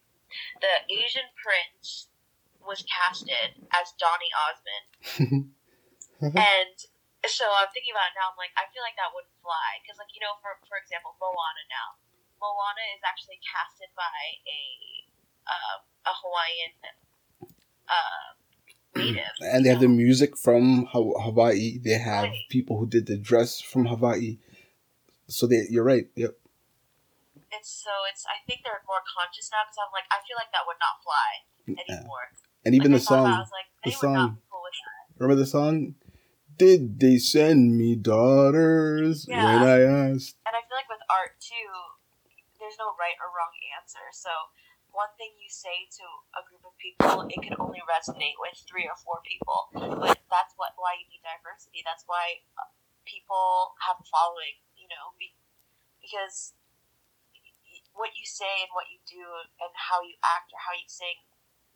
the 0.60 0.74
Asian 0.92 1.28
prince 1.40 2.12
was 2.60 2.84
casted 2.90 3.62
as 3.72 3.94
Donny 3.96 4.30
Osmond, 4.34 4.86
and 6.22 6.76
so 7.26 7.44
I'm 7.44 7.68
thinking 7.74 7.92
about 7.92 8.12
it 8.12 8.16
now. 8.16 8.30
I'm 8.30 8.38
like, 8.38 8.54
I 8.56 8.64
feel 8.70 8.80
like 8.86 8.94
that 8.96 9.10
wouldn't 9.12 9.34
fly 9.42 9.82
because, 9.82 9.98
like, 9.98 10.12
you 10.14 10.22
know, 10.22 10.38
for 10.40 10.56
for 10.68 10.78
example, 10.80 11.12
Moana 11.18 11.64
now. 11.68 11.98
Moana 12.38 12.84
is 12.94 13.00
actually 13.02 13.40
casted 13.40 13.88
by 13.96 14.18
a 14.46 14.60
um, 15.48 15.78
a 16.06 16.12
Hawaiian 16.14 16.72
uh, 17.88 18.26
native. 18.94 19.32
and 19.40 19.64
they 19.64 19.70
have 19.70 19.80
the 19.80 19.88
music 19.88 20.36
from 20.36 20.86
Hawaii. 20.92 21.78
They 21.78 21.98
have 21.98 22.30
Right. 22.30 22.48
people 22.50 22.78
who 22.78 22.86
did 22.86 23.06
the 23.06 23.16
dress 23.16 23.60
from 23.60 23.86
Hawaii. 23.86 24.38
So 25.28 25.46
they, 25.46 25.66
you're 25.70 25.84
right. 25.84 26.06
Yep. 26.14 26.36
It's 27.52 27.70
so 27.70 27.90
it's. 28.10 28.24
I 28.26 28.44
think 28.46 28.60
they're 28.62 28.84
more 28.86 29.02
conscious 29.06 29.50
now 29.50 29.64
because 29.64 29.78
I'm 29.80 29.90
like, 29.96 30.06
I 30.12 30.20
feel 30.26 30.36
like 30.36 30.52
that 30.52 30.66
would 30.66 30.78
not 30.78 31.00
fly 31.02 31.30
anymore. 31.88 32.30
And 32.64 32.74
even 32.74 32.92
like, 32.92 33.00
the 33.02 33.06
I 33.06 33.16
thought 33.16 33.24
about 33.26 33.32
I 33.32 33.44
song. 33.44 33.50
like, 33.56 33.68
the 33.82 33.90
they 33.90 33.96
would 33.96 34.12
not 34.14 34.28
song. 34.28 34.34
be 34.36 34.42
cool 34.50 34.62
with 34.62 34.76
that. 34.76 35.04
Remember 35.18 35.36
the 35.40 35.46
song? 35.46 35.94
Did 36.56 36.98
they 37.00 37.18
send 37.20 37.76
me 37.76 37.96
daughters 37.96 39.28
Yeah. 39.28 39.44
when 39.44 39.62
I 39.68 39.80
asked? 39.84 40.40
And 40.48 40.56
I 40.56 40.64
feel 40.64 40.76
like 40.76 40.88
with 40.88 41.04
art 41.12 41.36
too, 41.40 41.70
there's 42.58 42.78
no 42.80 42.96
right 42.96 43.16
or 43.20 43.28
wrong 43.28 43.52
answer. 43.76 44.08
So 44.12 44.30
one 44.88 45.12
thing 45.20 45.36
you 45.36 45.52
say 45.52 45.84
to 46.00 46.06
a 46.32 46.42
group 46.48 46.64
of 46.64 46.72
people, 46.80 47.28
it 47.28 47.36
can 47.44 47.52
only 47.60 47.84
resonate 47.84 48.40
with 48.40 48.56
three 48.64 48.88
or 48.88 48.96
four 48.96 49.20
people. 49.20 49.68
But 50.00 50.24
that's 50.32 50.56
what 50.56 50.72
why 50.80 50.96
you 50.96 51.04
need 51.12 51.20
diversity. 51.20 51.84
That's 51.84 52.08
why 52.08 52.40
uh, 52.56 52.72
people 53.04 53.76
have 53.84 54.00
a 54.00 54.06
following, 54.08 54.56
you 54.80 54.88
know, 54.88 55.12
be, 55.20 55.36
because 56.00 56.56
what 57.92 58.16
you 58.16 58.24
say 58.24 58.64
and 58.64 58.72
what 58.72 58.88
you 58.88 59.00
do 59.04 59.24
and 59.60 59.72
how 59.76 60.00
you 60.00 60.16
act 60.24 60.52
or 60.56 60.60
how 60.60 60.72
you 60.72 60.88
sing 60.88 61.20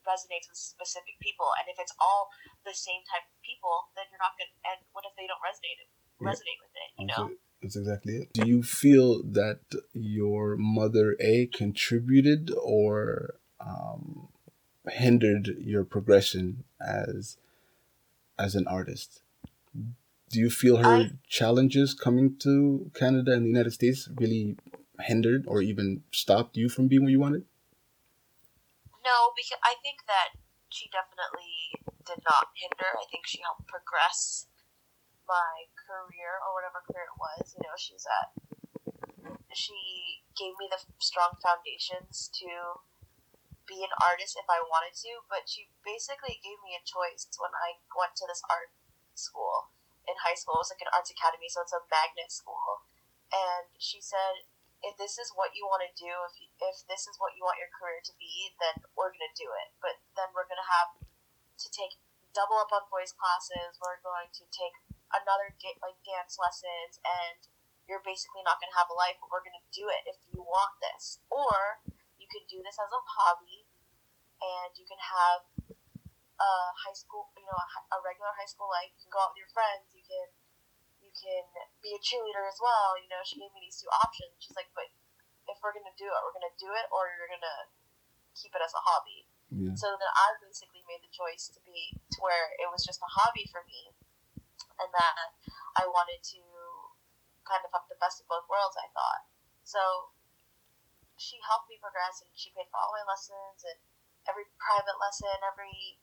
resonates 0.06 0.48
with 0.48 0.58
specific 0.58 1.16
people. 1.20 1.48
And 1.60 1.68
if 1.68 1.76
it's 1.80 1.94
all 2.00 2.30
the 2.64 2.74
same 2.74 3.02
type 3.08 3.24
of 3.24 3.38
people, 3.42 3.90
then 3.96 4.06
you're 4.10 4.22
not 4.22 4.36
gonna. 4.36 4.52
And 4.68 4.78
what 4.92 5.04
if 5.04 5.14
they 5.16 5.26
don't 5.26 5.40
resonate 5.40 5.80
resonate 6.20 6.60
with 6.60 6.74
it? 6.74 6.90
You 6.98 7.06
know. 7.08 7.36
That's 7.62 7.76
exactly 7.76 8.16
it. 8.16 8.32
Do 8.32 8.48
you 8.48 8.62
feel 8.62 9.22
that 9.22 9.60
your 9.92 10.56
mother 10.56 11.16
A 11.20 11.46
contributed 11.46 12.50
or 12.56 13.34
um, 13.60 14.28
hindered 14.88 15.56
your 15.58 15.84
progression 15.84 16.64
as 16.80 17.36
as 18.38 18.54
an 18.54 18.66
artist? 18.66 19.20
Do 20.30 20.38
you 20.38 20.48
feel 20.48 20.78
her 20.78 20.84
I- 20.84 21.10
challenges 21.28 21.92
coming 21.92 22.36
to 22.38 22.90
Canada 22.94 23.32
and 23.32 23.44
the 23.44 23.48
United 23.48 23.72
States 23.72 24.08
really 24.16 24.56
hindered 25.00 25.44
or 25.46 25.60
even 25.60 26.02
stopped 26.12 26.56
you 26.56 26.68
from 26.68 26.88
being 26.88 27.02
where 27.02 27.10
you 27.10 27.20
wanted? 27.20 27.44
No, 29.10 29.34
because 29.34 29.58
I 29.66 29.74
think 29.82 30.06
that 30.06 30.38
she 30.70 30.86
definitely 30.86 31.74
did 32.06 32.22
not 32.22 32.54
hinder. 32.54 32.94
I 32.94 33.10
think 33.10 33.26
she 33.26 33.42
helped 33.42 33.66
progress 33.66 34.46
my 35.26 35.66
career 35.74 36.38
or 36.38 36.54
whatever 36.54 36.78
career 36.86 37.10
it 37.10 37.18
was. 37.18 37.58
You 37.58 37.66
know, 37.66 37.74
she's 37.74 38.06
at. 38.06 38.30
She 39.50 40.22
gave 40.38 40.54
me 40.62 40.70
the 40.70 40.78
strong 41.02 41.34
foundations 41.42 42.30
to 42.38 42.86
be 43.66 43.82
an 43.82 43.90
artist 43.98 44.38
if 44.38 44.46
I 44.46 44.62
wanted 44.62 44.94
to, 45.02 45.26
but 45.26 45.50
she 45.50 45.74
basically 45.82 46.38
gave 46.38 46.62
me 46.62 46.78
a 46.78 46.86
choice 46.86 47.26
when 47.34 47.50
I 47.50 47.82
went 47.90 48.14
to 48.22 48.30
this 48.30 48.46
art 48.46 48.70
school 49.18 49.74
in 50.06 50.22
high 50.22 50.38
school. 50.38 50.62
It 50.62 50.70
was 50.70 50.72
like 50.74 50.86
an 50.86 50.94
arts 50.94 51.10
academy, 51.10 51.50
so 51.50 51.66
it's 51.66 51.74
a 51.74 51.82
magnet 51.90 52.30
school. 52.30 52.86
And 53.34 53.74
she 53.74 53.98
said, 53.98 54.46
if 54.80 54.96
this 54.96 55.20
is 55.20 55.28
what 55.36 55.52
you 55.52 55.68
want 55.68 55.84
to 55.84 55.92
do, 55.92 56.08
if, 56.24 56.34
if 56.40 56.76
this 56.88 57.04
is 57.04 57.20
what 57.20 57.36
you 57.36 57.44
want 57.44 57.60
your 57.60 57.72
career 57.72 58.00
to 58.00 58.14
be, 58.16 58.52
then 58.56 58.80
we're 58.96 59.12
going 59.12 59.28
to 59.28 59.36
do 59.36 59.48
it. 59.52 59.76
But 59.80 60.00
then 60.16 60.32
we're 60.32 60.48
going 60.48 60.60
to 60.60 60.72
have 60.72 60.96
to 60.96 61.68
take 61.68 62.00
double 62.32 62.56
up 62.56 62.72
on 62.72 62.88
voice 62.88 63.12
classes. 63.12 63.76
We're 63.76 64.00
going 64.00 64.32
to 64.32 64.44
take 64.48 64.76
another 65.12 65.52
like 65.84 66.00
dance 66.00 66.40
lessons, 66.40 66.96
and 67.04 67.40
you're 67.84 68.00
basically 68.00 68.40
not 68.40 68.56
going 68.56 68.72
to 68.72 68.80
have 68.80 68.88
a 68.88 68.96
life. 68.96 69.20
But 69.20 69.28
we're 69.28 69.44
going 69.44 69.60
to 69.60 69.68
do 69.68 69.92
it 69.92 70.08
if 70.08 70.16
you 70.32 70.40
want 70.40 70.80
this, 70.80 71.20
or 71.28 71.84
you 72.16 72.24
can 72.24 72.48
do 72.48 72.64
this 72.64 72.80
as 72.80 72.88
a 72.88 73.02
hobby, 73.04 73.68
and 74.40 74.72
you 74.80 74.88
can 74.88 75.00
have 75.00 75.44
a 76.40 76.52
high 76.72 76.96
school, 76.96 77.28
you 77.36 77.44
know, 77.44 77.58
a, 77.60 77.68
a 77.92 77.98
regular 78.00 78.32
high 78.32 78.48
school 78.48 78.72
life. 78.72 78.88
You 78.96 79.04
can 79.04 79.12
go 79.12 79.20
out 79.28 79.36
with 79.36 79.44
your 79.44 79.52
friends. 79.52 79.92
You 79.92 80.00
can 80.08 80.39
can 81.20 81.44
be 81.84 81.92
a 81.92 82.00
cheerleader 82.00 82.48
as 82.48 82.56
well. 82.56 82.96
You 82.96 83.12
know, 83.12 83.20
she 83.20 83.36
gave 83.36 83.52
me 83.52 83.68
these 83.68 83.76
two 83.76 83.92
options. 83.92 84.40
She's 84.40 84.56
like, 84.56 84.72
but 84.72 84.88
if 85.44 85.60
we're 85.60 85.76
gonna 85.76 85.94
do 86.00 86.08
it, 86.08 86.20
we're 86.24 86.34
gonna 86.34 86.56
do 86.56 86.72
it, 86.72 86.88
or 86.88 87.12
you're 87.12 87.28
gonna 87.28 87.68
keep 88.32 88.56
it 88.56 88.64
as 88.64 88.72
a 88.72 88.80
hobby. 88.80 89.28
Yeah. 89.52 89.76
So 89.76 89.92
then 90.00 90.10
I 90.16 90.40
basically 90.40 90.80
made 90.88 91.04
the 91.04 91.12
choice 91.12 91.52
to 91.52 91.60
be 91.60 92.00
to 92.16 92.18
where 92.24 92.56
it 92.56 92.72
was 92.72 92.86
just 92.86 93.04
a 93.04 93.10
hobby 93.10 93.44
for 93.52 93.60
me, 93.68 93.92
and 94.80 94.88
that 94.96 95.36
I 95.76 95.84
wanted 95.84 96.24
to 96.34 96.40
kind 97.44 97.60
of 97.66 97.70
have 97.76 97.90
the 97.90 98.00
best 98.00 98.24
of 98.24 98.30
both 98.30 98.48
worlds. 98.48 98.80
I 98.80 98.88
thought 98.96 99.28
so. 99.62 100.16
She 101.20 101.36
helped 101.44 101.68
me 101.68 101.76
progress, 101.76 102.24
and 102.24 102.32
she 102.32 102.48
paid 102.56 102.72
for 102.72 102.80
all 102.80 102.96
my 102.96 103.04
lessons 103.04 103.60
and 103.60 103.76
every 104.24 104.48
private 104.56 104.96
lesson, 104.96 105.36
every 105.44 106.00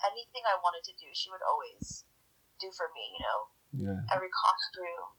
anything 0.00 0.48
I 0.48 0.56
wanted 0.56 0.88
to 0.88 0.96
do. 0.96 1.12
She 1.12 1.28
would 1.28 1.44
always 1.44 2.08
do 2.56 2.72
for 2.72 2.88
me. 2.96 3.12
You 3.12 3.28
know 3.28 3.52
Yeah. 3.72 4.00
every 4.08 4.32
costume. 4.32 5.14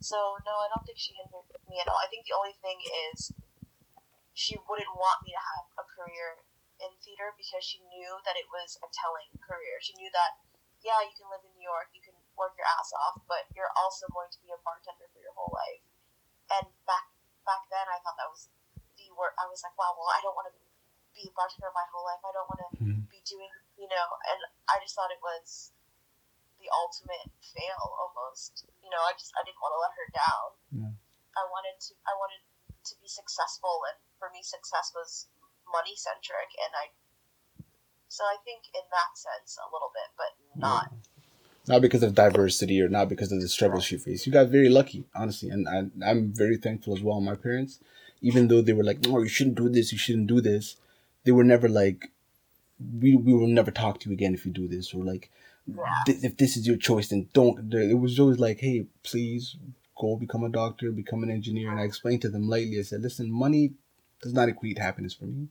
So 0.00 0.36
no, 0.44 0.54
I 0.60 0.68
don't 0.68 0.84
think 0.84 1.00
she 1.00 1.16
hindered 1.16 1.48
me 1.64 1.80
at 1.80 1.88
all. 1.88 1.98
I 1.98 2.08
think 2.12 2.28
the 2.28 2.36
only 2.36 2.52
thing 2.60 2.76
is 2.84 3.32
she 4.36 4.58
wouldn't 4.68 4.92
want 4.92 5.24
me 5.24 5.32
to 5.32 5.40
have 5.40 5.66
a 5.80 5.84
career 5.88 6.44
in 6.82 6.90
theater 7.00 7.32
because 7.38 7.64
she 7.64 7.80
knew 7.88 8.20
that 8.26 8.36
it 8.36 8.50
was 8.50 8.76
a 8.82 8.88
telling 8.92 9.30
career. 9.40 9.80
She 9.80 9.96
knew 9.96 10.10
that 10.12 10.36
yeah, 10.84 11.00
you 11.00 11.16
can 11.16 11.32
live 11.32 11.40
in 11.40 11.52
New 11.56 11.64
York, 11.64 11.88
you 11.96 12.04
can 12.04 12.12
work 12.36 12.52
your 12.60 12.68
ass 12.68 12.92
off, 12.92 13.16
but 13.24 13.48
you're 13.56 13.72
also 13.72 14.04
going 14.12 14.28
to 14.28 14.40
be 14.44 14.52
a 14.52 14.60
bartender 14.60 15.08
for 15.08 15.24
your 15.24 15.32
whole 15.32 15.48
life. 15.48 15.80
And 16.52 16.68
back 16.84 17.08
back 17.48 17.64
then, 17.72 17.88
I 17.88 17.96
thought 18.04 18.20
that 18.20 18.28
was 18.28 18.52
the 19.00 19.08
word. 19.16 19.32
I 19.40 19.48
was 19.48 19.64
like, 19.64 19.72
wow, 19.80 19.96
well, 19.96 20.12
I 20.12 20.20
don't 20.20 20.36
want 20.36 20.52
to 20.52 20.56
be 21.16 21.24
a 21.24 21.32
bartender 21.32 21.72
my 21.72 21.88
whole 21.88 22.04
life. 22.04 22.20
I 22.20 22.32
don't 22.36 22.48
want 22.52 22.60
to 22.68 22.70
Mhm. 22.76 23.08
be 23.08 23.20
doing, 23.24 23.48
you 23.80 23.88
know. 23.88 24.08
And 24.28 24.40
I 24.68 24.76
just 24.84 24.92
thought 24.92 25.08
it 25.08 25.24
was 25.24 25.72
the 26.64 26.72
ultimate 26.72 27.28
fail 27.44 27.84
almost. 28.00 28.64
You 28.80 28.88
know, 28.88 29.04
I 29.04 29.12
just 29.12 29.36
I 29.36 29.44
didn't 29.44 29.60
want 29.60 29.76
to 29.76 29.80
let 29.84 29.92
her 29.92 30.08
down. 30.16 30.48
Yeah. 30.72 30.94
I 31.36 31.44
wanted 31.52 31.76
to 31.76 31.92
I 32.08 32.16
wanted 32.16 32.40
to 32.88 32.94
be 33.04 33.08
successful, 33.08 33.84
and 33.92 34.00
for 34.16 34.32
me, 34.32 34.40
success 34.40 34.96
was 34.96 35.28
money 35.68 35.92
centric, 35.92 36.48
and 36.56 36.72
I. 36.72 36.84
So 38.08 38.24
I 38.24 38.40
think 38.48 38.64
in 38.72 38.86
that 38.88 39.12
sense 39.20 39.60
a 39.60 39.68
little 39.68 39.92
bit, 39.92 40.08
but 40.16 40.32
not. 40.56 40.88
Not 41.66 41.80
because 41.80 42.02
of 42.02 42.14
diversity 42.14 42.80
or 42.80 42.88
not 42.88 43.08
because 43.08 43.32
of 43.32 43.40
the 43.40 43.48
struggles 43.48 43.84
she 43.84 43.96
faced. 43.96 44.26
You 44.26 44.32
got 44.32 44.48
very 44.48 44.68
lucky, 44.68 45.06
honestly, 45.14 45.48
and 45.48 45.66
I, 45.68 45.88
I'm 46.04 46.32
very 46.32 46.56
thankful 46.56 46.94
as 46.94 47.02
well. 47.02 47.20
My 47.20 47.34
parents, 47.34 47.80
even 48.20 48.48
though 48.48 48.60
they 48.60 48.74
were 48.74 48.84
like, 48.84 49.00
"No, 49.00 49.18
you 49.20 49.28
shouldn't 49.28 49.56
do 49.56 49.68
this. 49.68 49.90
You 49.92 49.98
shouldn't 49.98 50.28
do 50.28 50.40
this," 50.40 50.76
they 51.24 51.32
were 51.32 51.44
never 51.44 51.68
like, 51.68 52.12
"We 53.00 53.16
we 53.16 53.32
will 53.32 53.48
never 53.48 53.70
talk 53.70 54.00
to 54.00 54.10
you 54.10 54.14
again 54.14 54.34
if 54.34 54.44
you 54.44 54.52
do 54.52 54.68
this," 54.68 54.92
or 54.94 55.02
like, 55.02 55.30
"Th- 56.06 56.22
"If 56.22 56.36
this 56.36 56.56
is 56.56 56.66
your 56.66 56.76
choice, 56.76 57.08
then 57.08 57.28
don't." 57.32 57.70
They- 57.70 57.90
It 57.90 57.98
was 57.98 58.18
always 58.20 58.38
like, 58.38 58.58
"Hey, 58.60 58.86
please 59.02 59.56
go 59.98 60.16
become 60.16 60.44
a 60.44 60.48
doctor, 60.48 60.90
become 60.92 61.22
an 61.22 61.30
engineer." 61.30 61.70
And 61.70 61.80
I 61.80 61.84
explained 61.84 62.22
to 62.22 62.28
them 62.28 62.48
lightly. 62.48 62.78
I 62.78 62.82
said, 62.82 63.02
"Listen, 63.02 63.30
money 63.30 63.72
does 64.22 64.32
not 64.34 64.48
equate 64.48 64.78
happiness 64.78 65.14
for 65.14 65.26
me." 65.26 65.48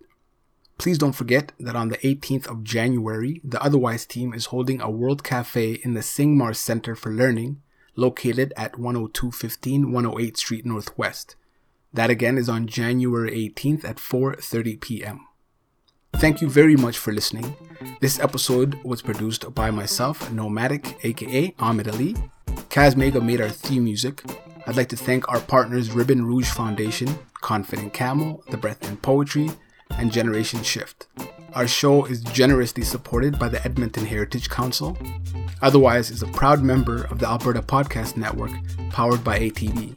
Please 0.83 0.99
don't 0.99 1.13
forget 1.13 1.53
that 1.61 1.77
on 1.77 1.91
the 1.91 1.99
18th 1.99 2.49
of 2.49 2.65
January, 2.65 3.41
the 3.45 3.63
Otherwise 3.63 4.05
team 4.05 4.35
is 4.35 4.47
holding 4.47 4.81
a 4.81 4.91
World 4.91 5.23
Cafe 5.23 5.75
in 5.85 5.95
the 5.95 6.01
Singhmar 6.01 6.57
Center 6.57 6.97
for 6.97 7.13
Learning, 7.13 7.63
located 7.95 8.53
at 8.57 8.73
10215 8.73 9.93
108 9.93 10.37
Street 10.37 10.67
Northwest. 10.67 11.37
That 11.93 12.11
again 12.11 12.37
is 12.37 12.49
on 12.49 12.67
January 12.67 13.31
18th 13.31 13.85
at 13.85 13.99
4:30 13.99 14.81
p.m. 14.81 15.21
Thank 16.15 16.43
you 16.43 16.51
very 16.51 16.75
much 16.75 16.99
for 16.99 17.13
listening. 17.13 17.55
This 18.01 18.19
episode 18.19 18.75
was 18.83 19.03
produced 19.03 19.55
by 19.55 19.71
myself, 19.71 20.33
Nomadic, 20.33 20.99
aka 21.05 21.55
Ahmed 21.61 21.87
Ali. 21.87 22.17
Kaz 22.71 22.97
Mega 22.97 23.21
made 23.21 23.41
our 23.41 23.51
theme 23.51 23.85
music. 23.85 24.25
I'd 24.67 24.77
like 24.77 24.89
to 24.89 24.97
thank 24.97 25.29
our 25.29 25.39
partners 25.43 25.93
Ribbon 25.93 26.27
Rouge 26.27 26.51
Foundation, 26.51 27.17
Confident 27.41 27.93
Camel, 27.93 28.43
The 28.51 28.57
Breath 28.57 28.83
and 28.89 29.01
Poetry, 29.01 29.49
and 29.99 30.13
Generation 30.13 30.63
Shift. 30.63 31.07
Our 31.55 31.69
show 31.69 32.07
is 32.07 32.23
generously 32.23 32.83
supported 32.83 33.39
by 33.39 33.49
the 33.49 33.63
Edmonton 33.65 34.07
Heritage 34.07 34.49
Council. 34.49 34.97
Otherwise 35.61 36.11
is 36.11 36.23
a 36.23 36.27
proud 36.29 36.63
member 36.63 37.05
of 37.05 37.19
the 37.19 37.27
Alberta 37.27 37.61
Podcast 37.63 38.17
Network 38.17 38.53
powered 38.91 39.23
by 39.23 39.39
ATB. 39.39 39.95